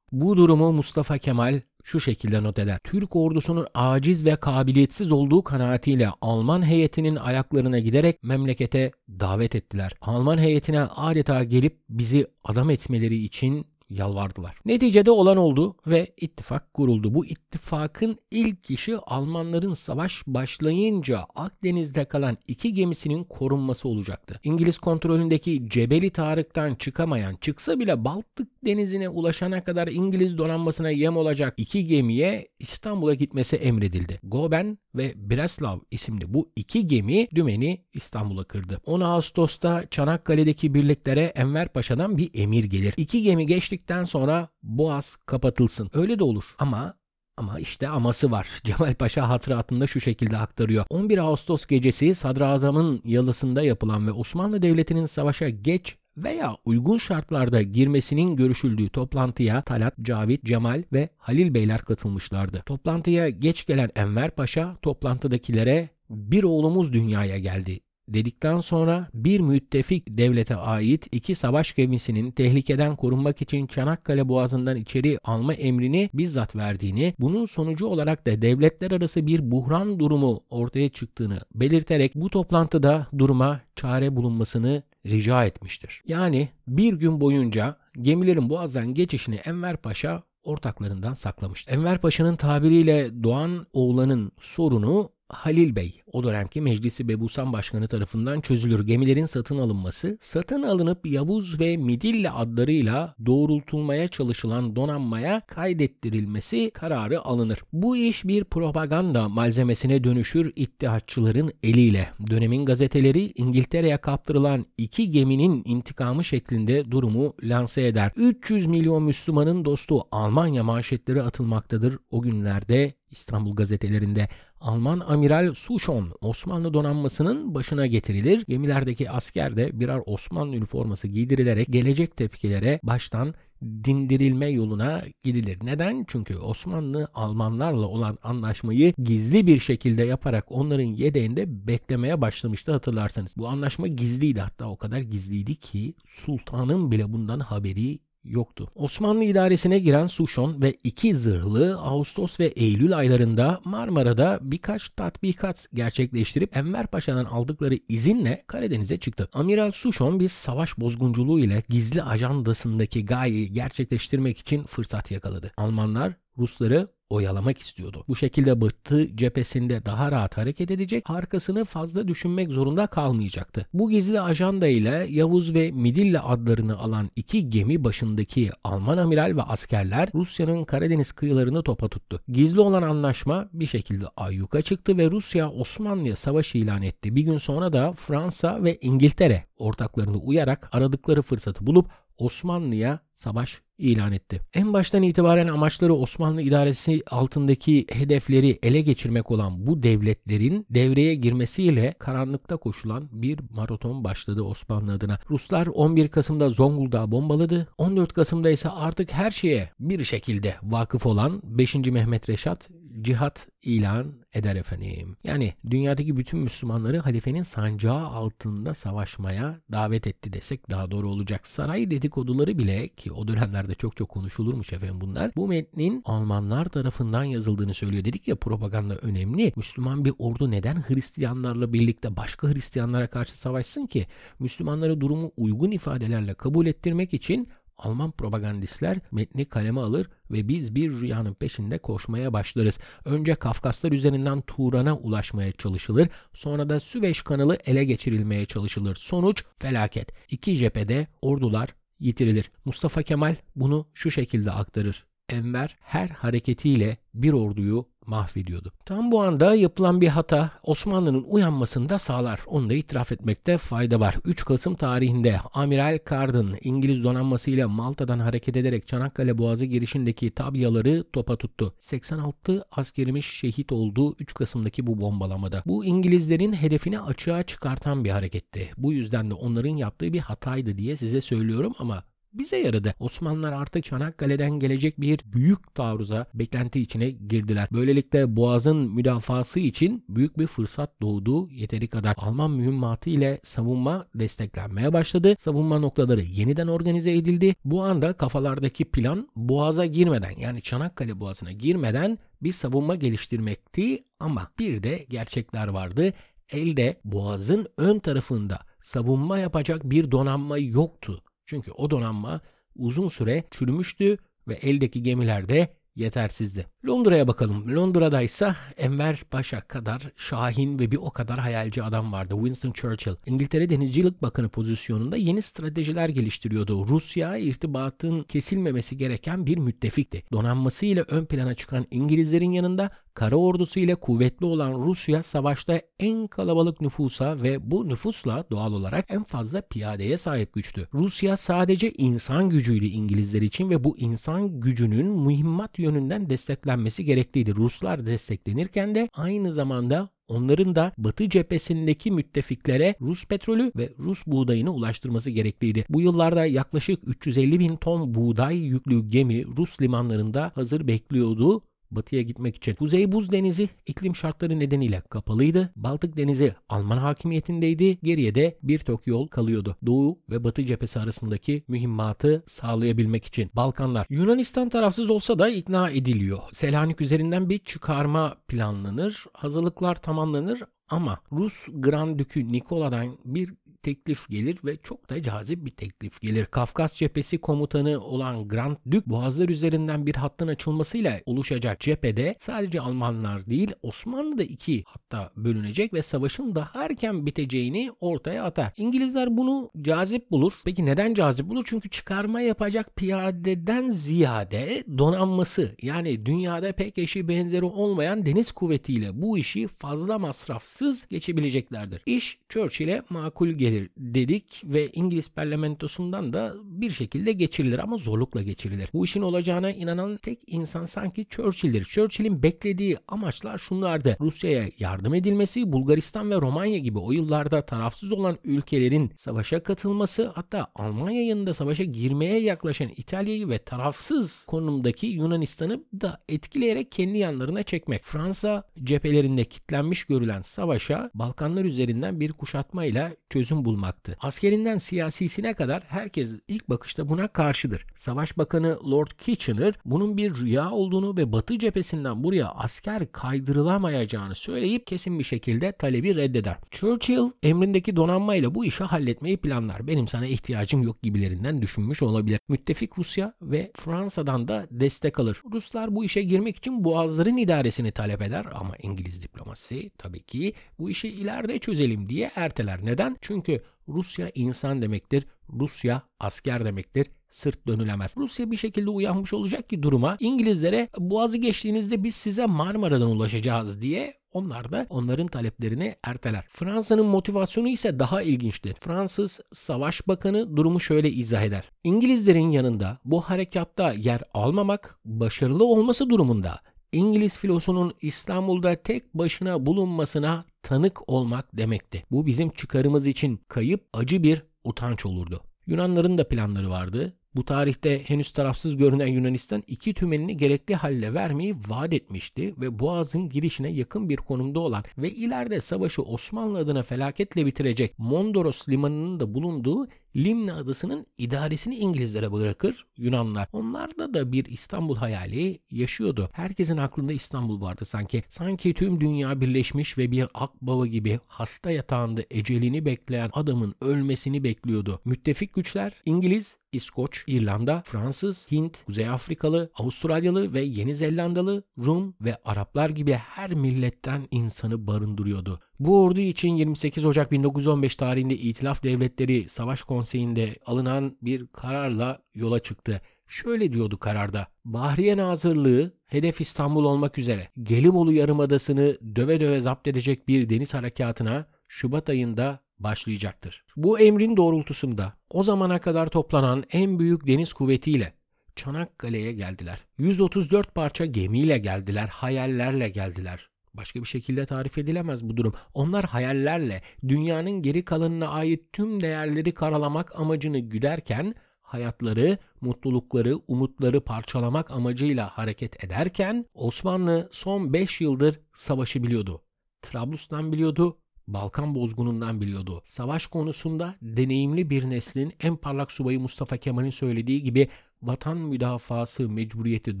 Bu 0.12 0.36
durumu 0.36 0.72
Mustafa 0.72 1.18
Kemal 1.18 1.60
şu 1.82 2.00
şekilde 2.00 2.42
not 2.42 2.58
eder. 2.58 2.78
Türk 2.84 3.16
ordusunun 3.16 3.66
aciz 3.74 4.26
ve 4.26 4.36
kabiliyetsiz 4.36 5.12
olduğu 5.12 5.42
kanaatiyle 5.42 6.10
Alman 6.20 6.66
heyetinin 6.66 7.16
ayaklarına 7.16 7.78
giderek 7.78 8.22
memlekete 8.22 8.92
davet 9.08 9.54
ettiler. 9.54 9.92
Alman 10.00 10.38
heyetine 10.38 10.80
adeta 10.82 11.44
gelip 11.44 11.78
bizi 11.88 12.26
adam 12.44 12.70
etmeleri 12.70 13.16
için 13.16 13.66
yalvardılar. 13.94 14.54
Neticede 14.64 15.10
olan 15.10 15.36
oldu 15.36 15.76
ve 15.86 16.06
ittifak 16.20 16.74
kuruldu. 16.74 17.14
Bu 17.14 17.26
ittifakın 17.26 18.16
ilk 18.30 18.70
işi 18.70 18.96
Almanların 18.96 19.74
savaş 19.74 20.22
başlayınca 20.26 21.26
Akdeniz'de 21.34 22.04
kalan 22.04 22.38
iki 22.48 22.72
gemisinin 22.72 23.24
korunması 23.24 23.88
olacaktı. 23.88 24.40
İngiliz 24.44 24.78
kontrolündeki 24.78 25.68
Cebeli 25.68 26.10
Tarık'tan 26.10 26.74
çıkamayan, 26.74 27.36
çıksa 27.40 27.78
bile 27.78 28.04
Baltık 28.04 28.48
denizine 28.64 29.08
ulaşana 29.08 29.64
kadar 29.64 29.88
İngiliz 29.88 30.38
donanmasına 30.38 30.90
yem 30.90 31.16
olacak 31.16 31.54
iki 31.56 31.86
gemiye 31.86 32.48
İstanbul'a 32.58 33.14
gitmesi 33.14 33.56
emredildi. 33.56 34.20
Goben 34.22 34.78
ve 34.94 35.12
Breslav 35.16 35.78
isimli 35.90 36.34
bu 36.34 36.50
iki 36.56 36.86
gemi 36.86 37.28
dümeni 37.34 37.84
İstanbul'a 37.92 38.44
kırdı. 38.44 38.80
10 38.86 39.00
Ağustos'ta 39.00 39.84
Çanakkale'deki 39.90 40.74
birliklere 40.74 41.22
Enver 41.22 41.68
Paşa'dan 41.68 42.18
bir 42.18 42.30
emir 42.34 42.64
gelir. 42.64 42.94
İki 42.96 43.22
gemi 43.22 43.46
geçtikten 43.82 44.04
sonra 44.04 44.48
Boğaz 44.62 45.16
kapatılsın. 45.26 45.90
Öyle 45.94 46.18
de 46.18 46.24
olur 46.24 46.44
ama 46.58 46.94
ama 47.36 47.60
işte 47.60 47.88
aması 47.88 48.30
var. 48.30 48.48
Cemal 48.64 48.94
Paşa 48.94 49.28
hatıratında 49.28 49.86
şu 49.86 50.00
şekilde 50.00 50.38
aktarıyor. 50.38 50.84
11 50.90 51.18
Ağustos 51.18 51.66
gecesi 51.66 52.14
Sadrazam'ın 52.14 53.00
yalısında 53.04 53.62
yapılan 53.62 54.06
ve 54.06 54.12
Osmanlı 54.12 54.62
Devleti'nin 54.62 55.06
savaşa 55.06 55.48
geç 55.48 55.96
veya 56.16 56.56
uygun 56.64 56.98
şartlarda 56.98 57.62
girmesinin 57.62 58.36
görüşüldüğü 58.36 58.88
toplantıya 58.88 59.62
Talat, 59.62 59.94
Cavit, 60.02 60.44
Cemal 60.44 60.82
ve 60.92 61.08
Halil 61.16 61.54
Beyler 61.54 61.80
katılmışlardı. 61.82 62.62
Toplantıya 62.66 63.30
geç 63.30 63.66
gelen 63.66 63.90
Enver 63.94 64.30
Paşa 64.30 64.76
toplantıdakilere 64.82 65.88
bir 66.10 66.44
oğlumuz 66.44 66.92
dünyaya 66.92 67.38
geldi 67.38 67.80
dedikten 68.14 68.60
sonra 68.60 69.08
bir 69.14 69.40
müttefik 69.40 70.18
devlete 70.18 70.56
ait 70.56 71.08
iki 71.12 71.34
savaş 71.34 71.74
gemisinin 71.74 72.30
tehlikeden 72.30 72.96
korunmak 72.96 73.42
için 73.42 73.66
Çanakkale 73.66 74.28
Boğazı'ndan 74.28 74.76
içeri 74.76 75.18
alma 75.24 75.54
emrini 75.54 76.10
bizzat 76.14 76.56
verdiğini, 76.56 77.14
bunun 77.18 77.46
sonucu 77.46 77.86
olarak 77.86 78.26
da 78.26 78.42
devletler 78.42 78.90
arası 78.90 79.26
bir 79.26 79.50
buhran 79.50 79.98
durumu 79.98 80.44
ortaya 80.50 80.88
çıktığını 80.88 81.40
belirterek 81.54 82.14
bu 82.14 82.30
toplantıda 82.30 83.06
duruma 83.18 83.60
çare 83.76 84.16
bulunmasını 84.16 84.82
rica 85.06 85.44
etmiştir. 85.44 86.02
Yani 86.06 86.48
bir 86.68 86.94
gün 86.94 87.20
boyunca 87.20 87.76
gemilerin 88.00 88.48
boğazdan 88.48 88.94
geçişini 88.94 89.36
Enver 89.36 89.76
Paşa 89.76 90.22
ortaklarından 90.44 91.14
saklamıştır. 91.14 91.72
Enver 91.72 91.98
Paşa'nın 91.98 92.36
tabiriyle 92.36 93.22
Doğan 93.22 93.66
Oğlan'ın 93.72 94.32
sorunu 94.40 95.10
Halil 95.32 95.76
Bey, 95.76 96.02
o 96.12 96.24
dönemki 96.24 96.60
Meclisi 96.60 97.08
Bebusan 97.08 97.52
Başkanı 97.52 97.88
tarafından 97.88 98.40
çözülür. 98.40 98.86
Gemilerin 98.86 99.24
satın 99.24 99.58
alınması, 99.58 100.16
satın 100.20 100.62
alınıp 100.62 101.06
Yavuz 101.06 101.60
ve 101.60 101.76
Midilli 101.76 102.30
adlarıyla 102.30 103.14
doğrultulmaya 103.26 104.08
çalışılan 104.08 104.76
donanmaya 104.76 105.40
kaydettirilmesi 105.40 106.70
kararı 106.70 107.20
alınır. 107.20 107.58
Bu 107.72 107.96
iş 107.96 108.24
bir 108.24 108.44
propaganda 108.44 109.28
malzemesine 109.28 110.04
dönüşür 110.04 110.52
ittihatçıların 110.56 111.52
eliyle. 111.62 112.08
Dönemin 112.30 112.64
gazeteleri 112.64 113.32
İngiltere'ye 113.36 113.96
kaptırılan 113.96 114.64
iki 114.78 115.10
geminin 115.10 115.62
intikamı 115.64 116.24
şeklinde 116.24 116.90
durumu 116.90 117.34
lanse 117.42 117.86
eder. 117.86 118.12
300 118.16 118.66
milyon 118.66 119.02
Müslümanın 119.02 119.64
dostu 119.64 120.00
Almanya 120.10 120.64
manşetleri 120.64 121.22
atılmaktadır 121.22 121.98
o 122.10 122.22
günlerde 122.22 123.01
İstanbul 123.12 123.56
gazetelerinde 123.56 124.28
Alman 124.60 125.00
amiral 125.00 125.54
Sushon 125.54 126.12
Osmanlı 126.20 126.74
donanmasının 126.74 127.54
başına 127.54 127.86
getirilir. 127.86 128.44
Gemilerdeki 128.48 129.10
asker 129.10 129.56
de 129.56 129.80
birer 129.80 130.00
Osmanlı 130.06 130.56
üniforması 130.56 131.08
giydirilerek 131.08 131.66
gelecek 131.70 132.16
tepkilere 132.16 132.80
baştan 132.82 133.34
dindirilme 133.62 134.46
yoluna 134.46 135.02
gidilir. 135.22 135.58
Neden? 135.62 136.04
Çünkü 136.08 136.36
Osmanlı 136.36 137.08
Almanlarla 137.14 137.86
olan 137.86 138.18
anlaşmayı 138.22 138.94
gizli 138.98 139.46
bir 139.46 139.60
şekilde 139.60 140.04
yaparak 140.04 140.44
onların 140.52 140.84
yedeğinde 140.84 141.68
beklemeye 141.68 142.20
başlamıştı 142.20 142.72
hatırlarsanız. 142.72 143.34
Bu 143.36 143.48
anlaşma 143.48 143.86
gizliydi 143.86 144.40
hatta 144.40 144.68
o 144.68 144.76
kadar 144.76 145.00
gizliydi 145.00 145.54
ki 145.56 145.94
sultanın 146.06 146.92
bile 146.92 147.12
bundan 147.12 147.40
haberi 147.40 147.98
yoktu. 148.24 148.68
Osmanlı 148.74 149.24
idaresine 149.24 149.78
giren 149.78 150.06
Suşon 150.06 150.62
ve 150.62 150.74
iki 150.84 151.14
zırhlı 151.14 151.78
Ağustos 151.78 152.40
ve 152.40 152.46
Eylül 152.46 152.96
aylarında 152.96 153.60
Marmara'da 153.64 154.38
birkaç 154.42 154.88
tatbikat 154.88 155.68
gerçekleştirip 155.74 156.56
Enver 156.56 156.86
Paşa'dan 156.86 157.24
aldıkları 157.24 157.74
izinle 157.88 158.44
Karadeniz'e 158.46 158.96
çıktı. 158.96 159.28
Amiral 159.32 159.72
Suşon 159.72 160.20
bir 160.20 160.28
savaş 160.28 160.78
bozgunculuğu 160.78 161.40
ile 161.40 161.62
gizli 161.68 162.02
ajandasındaki 162.02 163.04
gayeyi 163.04 163.52
gerçekleştirmek 163.52 164.38
için 164.38 164.64
fırsat 164.64 165.10
yakaladı. 165.10 165.52
Almanlar 165.56 166.12
Rusları 166.38 166.88
oyalamak 167.12 167.58
istiyordu. 167.58 168.04
Bu 168.08 168.16
şekilde 168.16 168.60
Batı 168.60 169.16
cephesinde 169.16 169.86
daha 169.86 170.10
rahat 170.12 170.36
hareket 170.36 170.70
edecek, 170.70 171.10
arkasını 171.10 171.64
fazla 171.64 172.08
düşünmek 172.08 172.50
zorunda 172.50 172.86
kalmayacaktı. 172.86 173.66
Bu 173.72 173.90
gizli 173.90 174.20
ajanda 174.20 174.66
ile 174.66 175.06
Yavuz 175.10 175.54
ve 175.54 175.70
Midilli 175.70 176.20
adlarını 176.20 176.78
alan 176.78 177.06
iki 177.16 177.50
gemi 177.50 177.84
başındaki 177.84 178.50
Alman 178.64 178.98
amiral 178.98 179.36
ve 179.36 179.42
askerler 179.42 180.08
Rusya'nın 180.14 180.64
Karadeniz 180.64 181.12
kıyılarını 181.12 181.62
topa 181.62 181.88
tuttu. 181.88 182.20
Gizli 182.28 182.60
olan 182.60 182.82
anlaşma 182.82 183.48
bir 183.52 183.66
şekilde 183.66 184.06
ayyuka 184.16 184.62
çıktı 184.62 184.98
ve 184.98 185.10
Rusya 185.10 185.50
Osmanlı'ya 185.50 186.16
savaş 186.16 186.54
ilan 186.54 186.82
etti. 186.82 187.16
Bir 187.16 187.22
gün 187.22 187.38
sonra 187.38 187.72
da 187.72 187.92
Fransa 187.92 188.64
ve 188.64 188.78
İngiltere 188.80 189.44
ortaklarını 189.58 190.16
uyarak 190.16 190.68
aradıkları 190.72 191.22
fırsatı 191.22 191.66
bulup 191.66 191.90
Osmanlı'ya 192.18 193.00
savaş 193.12 193.62
ilan 193.78 194.12
etti. 194.12 194.40
En 194.54 194.72
baştan 194.72 195.02
itibaren 195.02 195.48
amaçları 195.48 195.94
Osmanlı 195.94 196.42
idaresi 196.42 197.02
altındaki 197.10 197.86
hedefleri 197.90 198.58
ele 198.62 198.80
geçirmek 198.80 199.30
olan 199.30 199.66
bu 199.66 199.82
devletlerin 199.82 200.66
devreye 200.70 201.14
girmesiyle 201.14 201.94
karanlıkta 201.98 202.56
koşulan 202.56 203.08
bir 203.12 203.38
maraton 203.50 204.04
başladı 204.04 204.42
Osmanlı 204.42 204.92
adına. 204.92 205.18
Ruslar 205.30 205.66
11 205.66 206.08
Kasım'da 206.08 206.50
Zonguldak'ı 206.50 207.10
bombaladı. 207.10 207.68
14 207.78 208.12
Kasım'da 208.12 208.50
ise 208.50 208.68
artık 208.68 209.12
her 209.12 209.30
şeye 209.30 209.70
bir 209.80 210.04
şekilde 210.04 210.54
vakıf 210.62 211.06
olan 211.06 211.42
5. 211.44 211.74
Mehmet 211.74 212.28
Reşat 212.28 212.68
cihat 213.02 213.48
ilan 213.62 214.12
eder 214.34 214.56
efendim. 214.56 215.16
Yani 215.24 215.52
dünyadaki 215.70 216.16
bütün 216.16 216.40
Müslümanları 216.40 216.98
halifenin 216.98 217.42
sancağı 217.42 218.06
altında 218.06 218.74
savaşmaya 218.74 219.60
davet 219.72 220.06
etti 220.06 220.32
desek 220.32 220.70
daha 220.70 220.90
doğru 220.90 221.08
olacak. 221.08 221.46
Saray 221.46 221.90
dedikoduları 221.90 222.58
bile 222.58 222.88
ki 223.02 223.12
o 223.12 223.28
dönemlerde 223.28 223.74
çok 223.74 223.96
çok 223.96 224.08
konuşulurmuş 224.08 224.72
efendim 224.72 225.00
bunlar. 225.00 225.32
Bu 225.36 225.48
metnin 225.48 226.02
Almanlar 226.04 226.64
tarafından 226.64 227.24
yazıldığını 227.24 227.74
söylüyor. 227.74 228.04
Dedik 228.04 228.28
ya 228.28 228.36
propaganda 228.36 228.96
önemli. 228.96 229.52
Müslüman 229.56 230.04
bir 230.04 230.12
ordu 230.18 230.50
neden 230.50 230.76
Hristiyanlarla 230.76 231.72
birlikte 231.72 232.16
başka 232.16 232.48
Hristiyanlara 232.48 233.06
karşı 233.06 233.38
savaşsın 233.38 233.86
ki? 233.86 234.06
Müslümanları 234.38 235.00
durumu 235.00 235.32
uygun 235.36 235.70
ifadelerle 235.70 236.34
kabul 236.34 236.66
ettirmek 236.66 237.14
için 237.14 237.48
Alman 237.78 238.12
propagandistler 238.12 238.98
metni 239.12 239.44
kaleme 239.44 239.80
alır 239.80 240.10
ve 240.30 240.48
biz 240.48 240.74
bir 240.74 240.90
rüyanın 240.90 241.34
peşinde 241.34 241.78
koşmaya 241.78 242.32
başlarız. 242.32 242.78
Önce 243.04 243.34
Kafkaslar 243.34 243.92
üzerinden 243.92 244.40
Turan'a 244.40 244.96
ulaşmaya 244.96 245.52
çalışılır, 245.52 246.08
sonra 246.32 246.68
da 246.68 246.80
Süveyş 246.80 247.22
kanalı 247.22 247.58
ele 247.66 247.84
geçirilmeye 247.84 248.46
çalışılır. 248.46 248.94
Sonuç 248.94 249.44
felaket. 249.56 250.12
İki 250.30 250.56
cephede 250.56 251.06
ordular 251.22 251.68
yitirilir. 252.02 252.50
Mustafa 252.64 253.02
Kemal 253.02 253.36
bunu 253.56 253.86
şu 253.94 254.10
şekilde 254.10 254.50
aktarır. 254.50 255.06
Enver 255.32 255.76
her 255.80 256.08
hareketiyle 256.08 256.96
bir 257.14 257.32
orduyu 257.32 257.86
mahvediyordu. 258.06 258.72
Tam 258.84 259.12
bu 259.12 259.22
anda 259.22 259.54
yapılan 259.54 260.00
bir 260.00 260.08
hata 260.08 260.50
Osmanlı'nın 260.62 261.24
uyanmasını 261.28 261.88
da 261.88 261.98
sağlar. 261.98 262.40
Onu 262.46 262.70
da 262.70 262.74
itiraf 262.74 263.12
etmekte 263.12 263.58
fayda 263.58 264.00
var. 264.00 264.16
3 264.24 264.44
Kasım 264.44 264.74
tarihinde 264.74 265.40
Amiral 265.54 265.98
Carden 266.10 266.56
İngiliz 266.62 267.04
donanması 267.04 267.50
ile 267.50 267.64
Malta'dan 267.64 268.18
hareket 268.18 268.56
ederek 268.56 268.86
Çanakkale 268.86 269.38
Boğazı 269.38 269.64
girişindeki 269.64 270.30
tabyaları 270.30 271.04
topa 271.12 271.36
tuttu. 271.36 271.74
86 271.78 272.64
askerimiz 272.72 273.24
şehit 273.24 273.72
oldu 273.72 274.14
3 274.18 274.34
Kasım'daki 274.34 274.86
bu 274.86 275.00
bombalamada. 275.00 275.62
Bu 275.66 275.84
İngilizlerin 275.84 276.52
hedefini 276.52 277.00
açığa 277.00 277.42
çıkartan 277.42 278.04
bir 278.04 278.10
hareketti. 278.10 278.70
Bu 278.76 278.92
yüzden 278.92 279.30
de 279.30 279.34
onların 279.34 279.76
yaptığı 279.76 280.12
bir 280.12 280.18
hataydı 280.18 280.78
diye 280.78 280.96
size 280.96 281.20
söylüyorum 281.20 281.72
ama 281.78 282.04
bize 282.34 282.56
yaradı. 282.56 282.94
Osmanlılar 283.00 283.52
artık 283.52 283.84
Çanakkale'den 283.84 284.50
gelecek 284.50 285.00
bir 285.00 285.20
büyük 285.24 285.74
taarruza 285.74 286.26
beklenti 286.34 286.80
içine 286.80 287.10
girdiler. 287.10 287.68
Böylelikle 287.72 288.36
Boğaz'ın 288.36 288.76
müdafası 288.76 289.60
için 289.60 290.04
büyük 290.08 290.38
bir 290.38 290.46
fırsat 290.46 291.02
doğdu. 291.02 291.48
Yeteri 291.50 291.88
kadar 291.88 292.14
Alman 292.18 292.50
mühimmatı 292.50 293.10
ile 293.10 293.40
savunma 293.42 294.06
desteklenmeye 294.14 294.92
başladı. 294.92 295.34
Savunma 295.38 295.78
noktaları 295.78 296.20
yeniden 296.22 296.66
organize 296.66 297.12
edildi. 297.12 297.54
Bu 297.64 297.82
anda 297.82 298.12
kafalardaki 298.12 298.84
plan 298.84 299.28
Boğaz'a 299.36 299.86
girmeden 299.86 300.36
yani 300.38 300.62
Çanakkale 300.62 301.20
Boğazı'na 301.20 301.52
girmeden 301.52 302.18
bir 302.42 302.52
savunma 302.52 302.94
geliştirmekti 302.94 304.02
ama 304.20 304.50
bir 304.58 304.82
de 304.82 305.06
gerçekler 305.08 305.68
vardı. 305.68 306.12
Elde 306.52 307.00
Boğaz'ın 307.04 307.66
ön 307.76 307.98
tarafında 307.98 308.58
savunma 308.80 309.38
yapacak 309.38 309.84
bir 309.84 310.10
donanma 310.10 310.58
yoktu. 310.58 311.22
Çünkü 311.46 311.70
o 311.70 311.90
donanma 311.90 312.40
uzun 312.76 313.08
süre 313.08 313.44
çürümüştü 313.50 314.18
ve 314.48 314.54
eldeki 314.54 315.02
gemilerde 315.02 315.68
yetersizdi. 315.96 316.66
Londra'ya 316.86 317.28
bakalım. 317.28 317.76
Londra'da 317.76 318.22
ise 318.22 318.54
Enver 318.76 319.22
Paşa 319.30 319.60
kadar 319.60 320.02
şahin 320.16 320.78
ve 320.78 320.90
bir 320.90 320.96
o 320.96 321.10
kadar 321.10 321.38
hayalci 321.38 321.82
adam 321.82 322.12
vardı. 322.12 322.34
Winston 322.34 322.72
Churchill. 322.72 323.12
İngiltere 323.26 323.70
Denizcilik 323.70 324.22
Bakanı 324.22 324.48
pozisyonunda 324.48 325.16
yeni 325.16 325.42
stratejiler 325.42 326.08
geliştiriyordu. 326.08 326.88
Rusya 326.88 327.36
irtibatın 327.36 328.22
kesilmemesi 328.22 328.96
gereken 328.96 329.46
bir 329.46 329.58
müttefikti. 329.58 330.22
Donanması 330.32 330.86
ile 330.86 331.04
ön 331.08 331.24
plana 331.24 331.54
çıkan 331.54 331.86
İngilizlerin 331.90 332.52
yanında 332.52 332.90
kara 333.14 333.36
ordusu 333.36 333.80
ile 333.80 333.94
kuvvetli 333.94 334.46
olan 334.46 334.72
Rusya 334.72 335.22
savaşta 335.22 335.80
en 336.00 336.26
kalabalık 336.26 336.80
nüfusa 336.80 337.42
ve 337.42 337.70
bu 337.70 337.88
nüfusla 337.88 338.44
doğal 338.50 338.72
olarak 338.72 339.04
en 339.08 339.22
fazla 339.22 339.60
piyadeye 339.60 340.16
sahip 340.16 340.52
güçtü. 340.52 340.88
Rusya 340.94 341.36
sadece 341.36 341.92
insan 341.98 342.48
gücüydü 342.48 342.86
İngilizler 342.86 343.42
için 343.42 343.70
ve 343.70 343.84
bu 343.84 343.98
insan 343.98 344.60
gücünün 344.60 345.06
mühimmat 345.06 345.78
yönünden 345.78 346.30
desteklenmesi 346.30 347.04
gerekliydi. 347.04 347.54
Ruslar 347.54 348.06
desteklenirken 348.06 348.94
de 348.94 349.08
aynı 349.14 349.54
zamanda 349.54 350.08
onların 350.28 350.74
da 350.74 350.92
Batı 350.98 351.28
cephesindeki 351.28 352.10
müttefiklere 352.10 352.94
Rus 353.00 353.26
petrolü 353.26 353.72
ve 353.76 353.92
Rus 353.98 354.26
buğdayını 354.26 354.72
ulaştırması 354.72 355.30
gerekliydi. 355.30 355.84
Bu 355.88 356.00
yıllarda 356.00 356.46
yaklaşık 356.46 357.08
350 357.08 357.58
bin 357.58 357.76
ton 357.76 358.14
buğday 358.14 358.56
yüklü 358.56 359.08
gemi 359.08 359.46
Rus 359.56 359.82
limanlarında 359.82 360.52
hazır 360.54 360.88
bekliyordu 360.88 361.62
batıya 361.96 362.22
gitmek 362.22 362.56
için. 362.56 362.74
Kuzey 362.74 363.12
Buz 363.12 363.32
Denizi 363.32 363.68
iklim 363.86 364.16
şartları 364.16 364.58
nedeniyle 364.58 365.02
kapalıydı. 365.10 365.72
Baltık 365.76 366.16
Denizi 366.16 366.54
Alman 366.68 366.98
hakimiyetindeydi. 366.98 367.98
Geriye 368.02 368.34
de 368.34 368.58
birçok 368.62 369.06
yol 369.06 369.28
kalıyordu. 369.28 369.76
Doğu 369.86 370.18
ve 370.30 370.44
Batı 370.44 370.64
cephesi 370.64 371.00
arasındaki 371.00 371.64
mühimmatı 371.68 372.42
sağlayabilmek 372.46 373.24
için. 373.24 373.50
Balkanlar 373.54 374.06
Yunanistan 374.10 374.68
tarafsız 374.68 375.10
olsa 375.10 375.38
da 375.38 375.48
ikna 375.48 375.90
ediliyor. 375.90 376.38
Selanik 376.52 377.00
üzerinden 377.00 377.48
bir 377.48 377.58
çıkarma 377.58 378.36
planlanır. 378.48 379.24
Hazırlıklar 379.32 379.94
tamamlanır 379.94 380.62
ama 380.88 381.18
Rus 381.32 381.66
Grand 381.72 382.18
Dükü 382.18 382.52
Nikola'dan 382.52 383.18
bir 383.24 383.54
teklif 383.82 384.28
gelir 384.28 384.58
ve 384.64 384.76
çok 384.76 385.10
da 385.10 385.22
cazip 385.22 385.66
bir 385.66 385.70
teklif 385.70 386.20
gelir. 386.20 386.46
Kafkas 386.46 386.94
cephesi 386.94 387.38
komutanı 387.38 388.00
olan 388.00 388.48
Grand 388.48 388.76
Dük 388.90 389.06
boğazlar 389.06 389.48
üzerinden 389.48 390.06
bir 390.06 390.14
hattın 390.14 390.48
açılmasıyla 390.48 391.20
oluşacak 391.26 391.80
cephede 391.80 392.34
sadece 392.38 392.80
Almanlar 392.80 393.46
değil 393.46 393.70
Osmanlı 393.82 394.38
da 394.38 394.42
iki 394.42 394.84
hatta 394.86 395.30
bölünecek 395.36 395.94
ve 395.94 396.02
savaşın 396.02 396.54
daha 396.54 396.84
erken 396.84 397.26
biteceğini 397.26 397.92
ortaya 398.00 398.44
atar. 398.44 398.72
İngilizler 398.76 399.36
bunu 399.36 399.70
cazip 399.82 400.30
bulur. 400.30 400.52
Peki 400.64 400.86
neden 400.86 401.14
cazip 401.14 401.48
bulur? 401.48 401.62
Çünkü 401.66 401.90
çıkarma 401.90 402.40
yapacak 402.40 402.96
piyadeden 402.96 403.90
ziyade 403.90 404.84
donanması 404.98 405.76
yani 405.82 406.26
dünyada 406.26 406.72
pek 406.72 406.98
eşi 406.98 407.28
benzeri 407.28 407.64
olmayan 407.64 408.26
deniz 408.26 408.52
kuvvetiyle 408.52 409.22
bu 409.22 409.38
işi 409.38 409.66
fazla 409.66 410.18
masrafsız 410.18 411.06
geçebileceklerdir. 411.08 412.02
İş 412.06 412.38
Churchill'e 412.48 413.02
makul 413.10 413.48
gelir 413.48 413.71
dedik 413.96 414.62
ve 414.64 414.88
İngiliz 414.88 415.28
parlamentosundan 415.28 416.32
da 416.32 416.54
bir 416.64 416.90
şekilde 416.90 417.32
geçirilir 417.32 417.78
ama 417.78 417.96
zorlukla 417.96 418.42
geçirilir. 418.42 418.88
Bu 418.94 419.04
işin 419.04 419.22
olacağına 419.22 419.70
inanan 419.70 420.16
tek 420.16 420.38
insan 420.46 420.84
sanki 420.84 421.26
Churchill'dir. 421.30 421.84
Churchill'in 421.84 422.42
beklediği 422.42 422.98
amaçlar 423.08 423.58
şunlardı. 423.58 424.16
Rusya'ya 424.20 424.68
yardım 424.78 425.14
edilmesi, 425.14 425.72
Bulgaristan 425.72 426.30
ve 426.30 426.34
Romanya 426.34 426.78
gibi 426.78 426.98
o 426.98 427.12
yıllarda 427.12 427.60
tarafsız 427.60 428.12
olan 428.12 428.38
ülkelerin 428.44 429.12
savaşa 429.16 429.62
katılması, 429.62 430.32
hatta 430.34 430.66
Almanya 430.74 431.26
yanında 431.26 431.54
savaşa 431.54 431.84
girmeye 431.84 432.40
yaklaşan 432.40 432.90
İtalya'yı 432.96 433.48
ve 433.48 433.58
tarafsız 433.58 434.46
konumdaki 434.46 435.06
Yunanistan'ı 435.06 435.84
da 436.00 436.20
etkileyerek 436.28 436.92
kendi 436.92 437.18
yanlarına 437.18 437.62
çekmek. 437.62 438.04
Fransa 438.04 438.64
cephelerinde 438.82 439.44
kitlenmiş 439.44 440.04
görülen 440.04 440.42
savaşa 440.42 441.10
Balkanlar 441.14 441.64
üzerinden 441.64 442.20
bir 442.20 442.32
kuşatmayla 442.32 443.12
çözüm 443.30 443.61
bulmaktı. 443.64 444.16
Askerinden 444.20 444.78
siyasisine 444.78 445.54
kadar 445.54 445.82
herkes 445.88 446.34
ilk 446.48 446.68
bakışta 446.68 447.08
buna 447.08 447.28
karşıdır. 447.28 447.86
Savaş 447.96 448.38
Bakanı 448.38 448.78
Lord 448.90 449.10
Kitchener 449.18 449.74
bunun 449.84 450.16
bir 450.16 450.34
rüya 450.34 450.70
olduğunu 450.70 451.16
ve 451.16 451.32
Batı 451.32 451.58
cephesinden 451.58 452.24
buraya 452.24 452.48
asker 452.48 453.12
kaydırılamayacağını 453.12 454.34
söyleyip 454.34 454.86
kesin 454.86 455.18
bir 455.18 455.24
şekilde 455.24 455.72
talebi 455.72 456.16
reddeder. 456.16 456.56
Churchill 456.70 457.30
emrindeki 457.42 457.96
donanmayla 457.96 458.54
bu 458.54 458.64
işi 458.64 458.84
halletmeyi 458.84 459.36
planlar. 459.36 459.86
Benim 459.86 460.08
sana 460.08 460.26
ihtiyacım 460.26 460.82
yok 460.82 461.02
gibilerinden 461.02 461.62
düşünmüş 461.62 462.02
olabilir. 462.02 462.40
Müttefik 462.48 462.98
Rusya 462.98 463.34
ve 463.42 463.72
Fransa'dan 463.76 464.48
da 464.48 464.66
destek 464.70 465.18
alır. 465.18 465.42
Ruslar 465.52 465.94
bu 465.94 466.04
işe 466.04 466.22
girmek 466.22 466.56
için 466.56 466.84
boğazların 466.84 467.36
idaresini 467.36 467.92
talep 467.92 468.22
eder 468.22 468.46
ama 468.54 468.76
İngiliz 468.82 469.22
diplomasisi 469.22 469.90
tabii 469.98 470.22
ki 470.22 470.52
bu 470.78 470.90
işi 470.90 471.08
ileride 471.08 471.58
çözelim 471.58 472.08
diye 472.08 472.30
erteler. 472.36 472.80
Neden? 472.84 473.16
Çünkü 473.20 473.51
Rusya 473.92 474.30
insan 474.34 474.82
demektir. 474.82 475.26
Rusya 475.60 476.02
asker 476.20 476.64
demektir. 476.64 477.06
Sırt 477.28 477.66
dönülemez. 477.66 478.14
Rusya 478.16 478.50
bir 478.50 478.56
şekilde 478.56 478.90
uyanmış 478.90 479.34
olacak 479.34 479.68
ki 479.68 479.82
duruma 479.82 480.16
İngilizlere 480.20 480.88
boğazı 480.98 481.38
geçtiğinizde 481.38 482.04
biz 482.04 482.14
size 482.14 482.46
Marmara'dan 482.46 483.10
ulaşacağız 483.10 483.80
diye 483.80 484.22
onlar 484.32 484.72
da 484.72 484.86
onların 484.90 485.26
taleplerini 485.26 485.94
erteler. 486.04 486.44
Fransa'nın 486.48 487.06
motivasyonu 487.06 487.68
ise 487.68 487.98
daha 487.98 488.22
ilginçtir. 488.22 488.74
Fransız 488.80 489.40
Savaş 489.52 490.08
Bakanı 490.08 490.56
durumu 490.56 490.80
şöyle 490.80 491.10
izah 491.10 491.42
eder. 491.42 491.70
İngilizlerin 491.84 492.50
yanında 492.50 492.98
bu 493.04 493.20
harekatta 493.20 493.92
yer 493.92 494.20
almamak 494.34 494.98
başarılı 495.04 495.64
olması 495.64 496.10
durumunda 496.10 496.60
İngiliz 496.92 497.38
filosunun 497.38 497.92
İstanbul'da 498.02 498.74
tek 498.74 499.14
başına 499.14 499.66
bulunmasına 499.66 500.44
tanık 500.62 501.08
olmak 501.08 501.56
demekti. 501.56 502.04
Bu 502.10 502.26
bizim 502.26 502.50
çıkarımız 502.50 503.06
için 503.06 503.40
kayıp 503.48 503.84
acı 503.92 504.22
bir 504.22 504.42
utanç 504.64 505.06
olurdu. 505.06 505.40
Yunanların 505.66 506.18
da 506.18 506.28
planları 506.28 506.70
vardı. 506.70 507.16
Bu 507.36 507.44
tarihte 507.44 508.02
henüz 508.08 508.32
tarafsız 508.32 508.76
görünen 508.76 509.06
Yunanistan 509.06 509.62
iki 509.66 509.94
tümenini 509.94 510.36
gerekli 510.36 510.74
halle 510.74 511.14
vermeyi 511.14 511.54
vaat 511.68 511.94
etmişti 511.94 512.54
ve 512.60 512.78
Boğaz'ın 512.78 513.28
girişine 513.28 513.70
yakın 513.70 514.08
bir 514.08 514.16
konumda 514.16 514.60
olan 514.60 514.82
ve 514.98 515.10
ileride 515.10 515.60
savaşı 515.60 516.02
Osmanlı 516.02 516.58
adına 516.58 516.82
felaketle 516.82 517.46
bitirecek 517.46 517.98
Mondros 517.98 518.68
limanının 518.68 519.20
da 519.20 519.34
bulunduğu 519.34 519.86
Limna 520.16 520.56
adasının 520.56 521.06
idaresini 521.18 521.76
İngilizlere 521.76 522.32
bırakır 522.32 522.86
Yunanlar. 522.96 523.48
Onlarda 523.52 524.14
da 524.14 524.32
bir 524.32 524.44
İstanbul 524.44 524.96
hayali 524.96 525.58
yaşıyordu. 525.70 526.28
Herkesin 526.32 526.76
aklında 526.76 527.12
İstanbul 527.12 527.60
vardı 527.60 527.84
sanki. 527.84 528.22
Sanki 528.28 528.74
tüm 528.74 529.00
dünya 529.00 529.40
birleşmiş 529.40 529.98
ve 529.98 530.10
bir 530.10 530.26
akbaba 530.34 530.86
gibi 530.86 531.20
hasta 531.26 531.70
yatağında 531.70 532.22
ecelini 532.30 532.84
bekleyen 532.84 533.30
adamın 533.32 533.74
ölmesini 533.80 534.44
bekliyordu. 534.44 535.00
Müttefik 535.04 535.54
güçler 535.54 535.92
İngiliz, 536.04 536.58
İskoç, 536.72 537.24
İrlanda, 537.26 537.82
Fransız, 537.86 538.46
Hint, 538.50 538.84
Kuzey 538.86 539.08
Afrikalı, 539.08 539.70
Avustralyalı 539.74 540.54
ve 540.54 540.60
Yeni 540.60 540.94
Zelandalı, 540.94 541.64
Rum 541.78 542.14
ve 542.20 542.36
Araplar 542.44 542.90
gibi 542.90 543.12
her 543.12 543.54
milletten 543.54 544.28
insanı 544.30 544.86
barındırıyordu. 544.86 545.60
Bu 545.84 546.02
ordu 546.02 546.20
için 546.20 546.56
28 546.56 547.04
Ocak 547.04 547.32
1915 547.32 547.96
tarihinde 547.96 548.36
İtilaf 548.36 548.82
Devletleri 548.82 549.48
Savaş 549.48 549.82
Konseyi'nde 549.82 550.56
alınan 550.66 551.16
bir 551.22 551.46
kararla 551.46 552.22
yola 552.34 552.60
çıktı. 552.60 553.00
Şöyle 553.26 553.72
diyordu 553.72 553.98
kararda. 553.98 554.46
Bahriye 554.64 555.16
Nazırlığı 555.16 555.94
hedef 556.06 556.40
İstanbul 556.40 556.84
olmak 556.84 557.18
üzere 557.18 557.48
Gelibolu 557.62 558.12
Yarımadası'nı 558.12 558.98
döve 559.16 559.40
döve 559.40 559.60
zapt 559.60 559.88
edecek 559.88 560.28
bir 560.28 560.48
deniz 560.48 560.74
harekatına 560.74 561.46
Şubat 561.68 562.08
ayında 562.08 562.60
başlayacaktır. 562.78 563.64
Bu 563.76 564.00
emrin 564.00 564.36
doğrultusunda 564.36 565.12
o 565.30 565.42
zamana 565.42 565.80
kadar 565.80 566.06
toplanan 566.06 566.64
en 566.72 566.98
büyük 566.98 567.26
deniz 567.26 567.52
kuvvetiyle 567.52 568.12
Çanakkale'ye 568.56 569.32
geldiler. 569.32 569.78
134 569.98 570.74
parça 570.74 571.06
gemiyle 571.06 571.58
geldiler, 571.58 572.08
hayallerle 572.12 572.88
geldiler. 572.88 573.51
Başka 573.74 574.00
bir 574.00 574.08
şekilde 574.08 574.46
tarif 574.46 574.78
edilemez 574.78 575.24
bu 575.28 575.36
durum. 575.36 575.54
Onlar 575.74 576.04
hayallerle 576.04 576.82
dünyanın 577.08 577.62
geri 577.62 577.84
kalanına 577.84 578.28
ait 578.28 578.72
tüm 578.72 579.02
değerleri 579.02 579.54
karalamak 579.54 580.20
amacını 580.20 580.58
güderken 580.58 581.34
hayatları, 581.60 582.38
mutlulukları, 582.60 583.36
umutları 583.36 584.00
parçalamak 584.00 584.70
amacıyla 584.70 585.28
hareket 585.28 585.84
ederken 585.84 586.46
Osmanlı 586.54 587.28
son 587.32 587.72
5 587.72 588.00
yıldır 588.00 588.40
savaşı 588.54 589.02
biliyordu. 589.02 589.42
Trablus'tan 589.82 590.52
biliyordu, 590.52 590.98
Balkan 591.28 591.74
bozgunundan 591.74 592.40
biliyordu. 592.40 592.82
Savaş 592.84 593.26
konusunda 593.26 593.94
deneyimli 594.02 594.70
bir 594.70 594.90
neslin 594.90 595.32
en 595.40 595.56
parlak 595.56 595.92
subayı 595.92 596.20
Mustafa 596.20 596.56
Kemal'in 596.56 596.90
söylediği 596.90 597.42
gibi 597.42 597.68
vatan 598.02 598.36
müdafası 598.36 599.28
mecburiyeti 599.28 600.00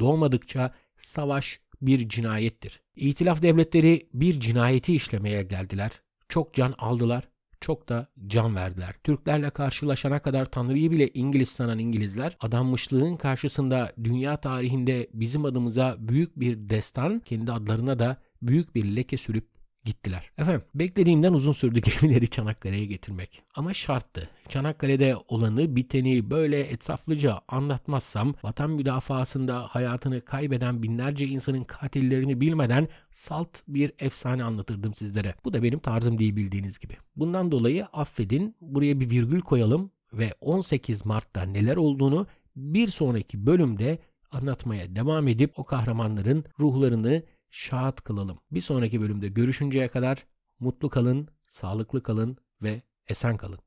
doğmadıkça 0.00 0.74
savaş 0.96 1.60
bir 1.82 2.08
cinayettir. 2.08 2.80
İtilaf 2.96 3.42
devletleri 3.42 4.08
bir 4.14 4.40
cinayeti 4.40 4.94
işlemeye 4.94 5.42
geldiler. 5.42 5.90
Çok 6.28 6.54
can 6.54 6.74
aldılar, 6.78 7.24
çok 7.60 7.88
da 7.88 8.06
can 8.26 8.56
verdiler. 8.56 8.94
Türklerle 9.04 9.50
karşılaşana 9.50 10.18
kadar 10.18 10.44
Tanrı'yı 10.44 10.90
bile 10.90 11.08
İngiliz 11.08 11.48
sanan 11.48 11.78
İngilizler 11.78 12.36
adanmışlığın 12.40 13.16
karşısında 13.16 13.92
dünya 14.04 14.36
tarihinde 14.36 15.08
bizim 15.14 15.44
adımıza 15.44 15.96
büyük 15.98 16.40
bir 16.40 16.70
destan, 16.70 17.18
kendi 17.18 17.52
adlarına 17.52 17.98
da 17.98 18.16
büyük 18.42 18.74
bir 18.74 18.84
leke 18.84 19.16
sürüp 19.16 19.51
gittiler. 19.84 20.30
Efendim 20.38 20.62
beklediğimden 20.74 21.32
uzun 21.32 21.52
sürdü 21.52 21.80
gemileri 22.00 22.28
Çanakkale'ye 22.28 22.86
getirmek. 22.86 23.42
Ama 23.54 23.74
şarttı. 23.74 24.28
Çanakkale'de 24.48 25.16
olanı 25.28 25.76
biteni 25.76 26.30
böyle 26.30 26.60
etraflıca 26.60 27.40
anlatmazsam 27.48 28.34
vatan 28.42 28.70
müdafasında 28.70 29.66
hayatını 29.66 30.20
kaybeden 30.20 30.82
binlerce 30.82 31.26
insanın 31.26 31.64
katillerini 31.64 32.40
bilmeden 32.40 32.88
salt 33.10 33.58
bir 33.68 33.92
efsane 33.98 34.44
anlatırdım 34.44 34.94
sizlere. 34.94 35.34
Bu 35.44 35.52
da 35.52 35.62
benim 35.62 35.78
tarzım 35.78 36.18
değil 36.18 36.36
bildiğiniz 36.36 36.78
gibi. 36.78 36.96
Bundan 37.16 37.50
dolayı 37.50 37.86
affedin 37.86 38.56
buraya 38.60 39.00
bir 39.00 39.10
virgül 39.10 39.40
koyalım 39.40 39.90
ve 40.12 40.34
18 40.40 41.06
Mart'ta 41.06 41.42
neler 41.42 41.76
olduğunu 41.76 42.26
bir 42.56 42.88
sonraki 42.88 43.46
bölümde 43.46 43.98
anlatmaya 44.30 44.96
devam 44.96 45.28
edip 45.28 45.58
o 45.58 45.64
kahramanların 45.64 46.44
ruhlarını 46.60 47.22
şahat 47.52 48.02
kılalım. 48.02 48.38
Bir 48.50 48.60
sonraki 48.60 49.00
bölümde 49.00 49.28
görüşünceye 49.28 49.88
kadar 49.88 50.26
mutlu 50.60 50.90
kalın, 50.90 51.28
sağlıklı 51.46 52.02
kalın 52.02 52.36
ve 52.62 52.82
esen 53.08 53.36
kalın. 53.36 53.60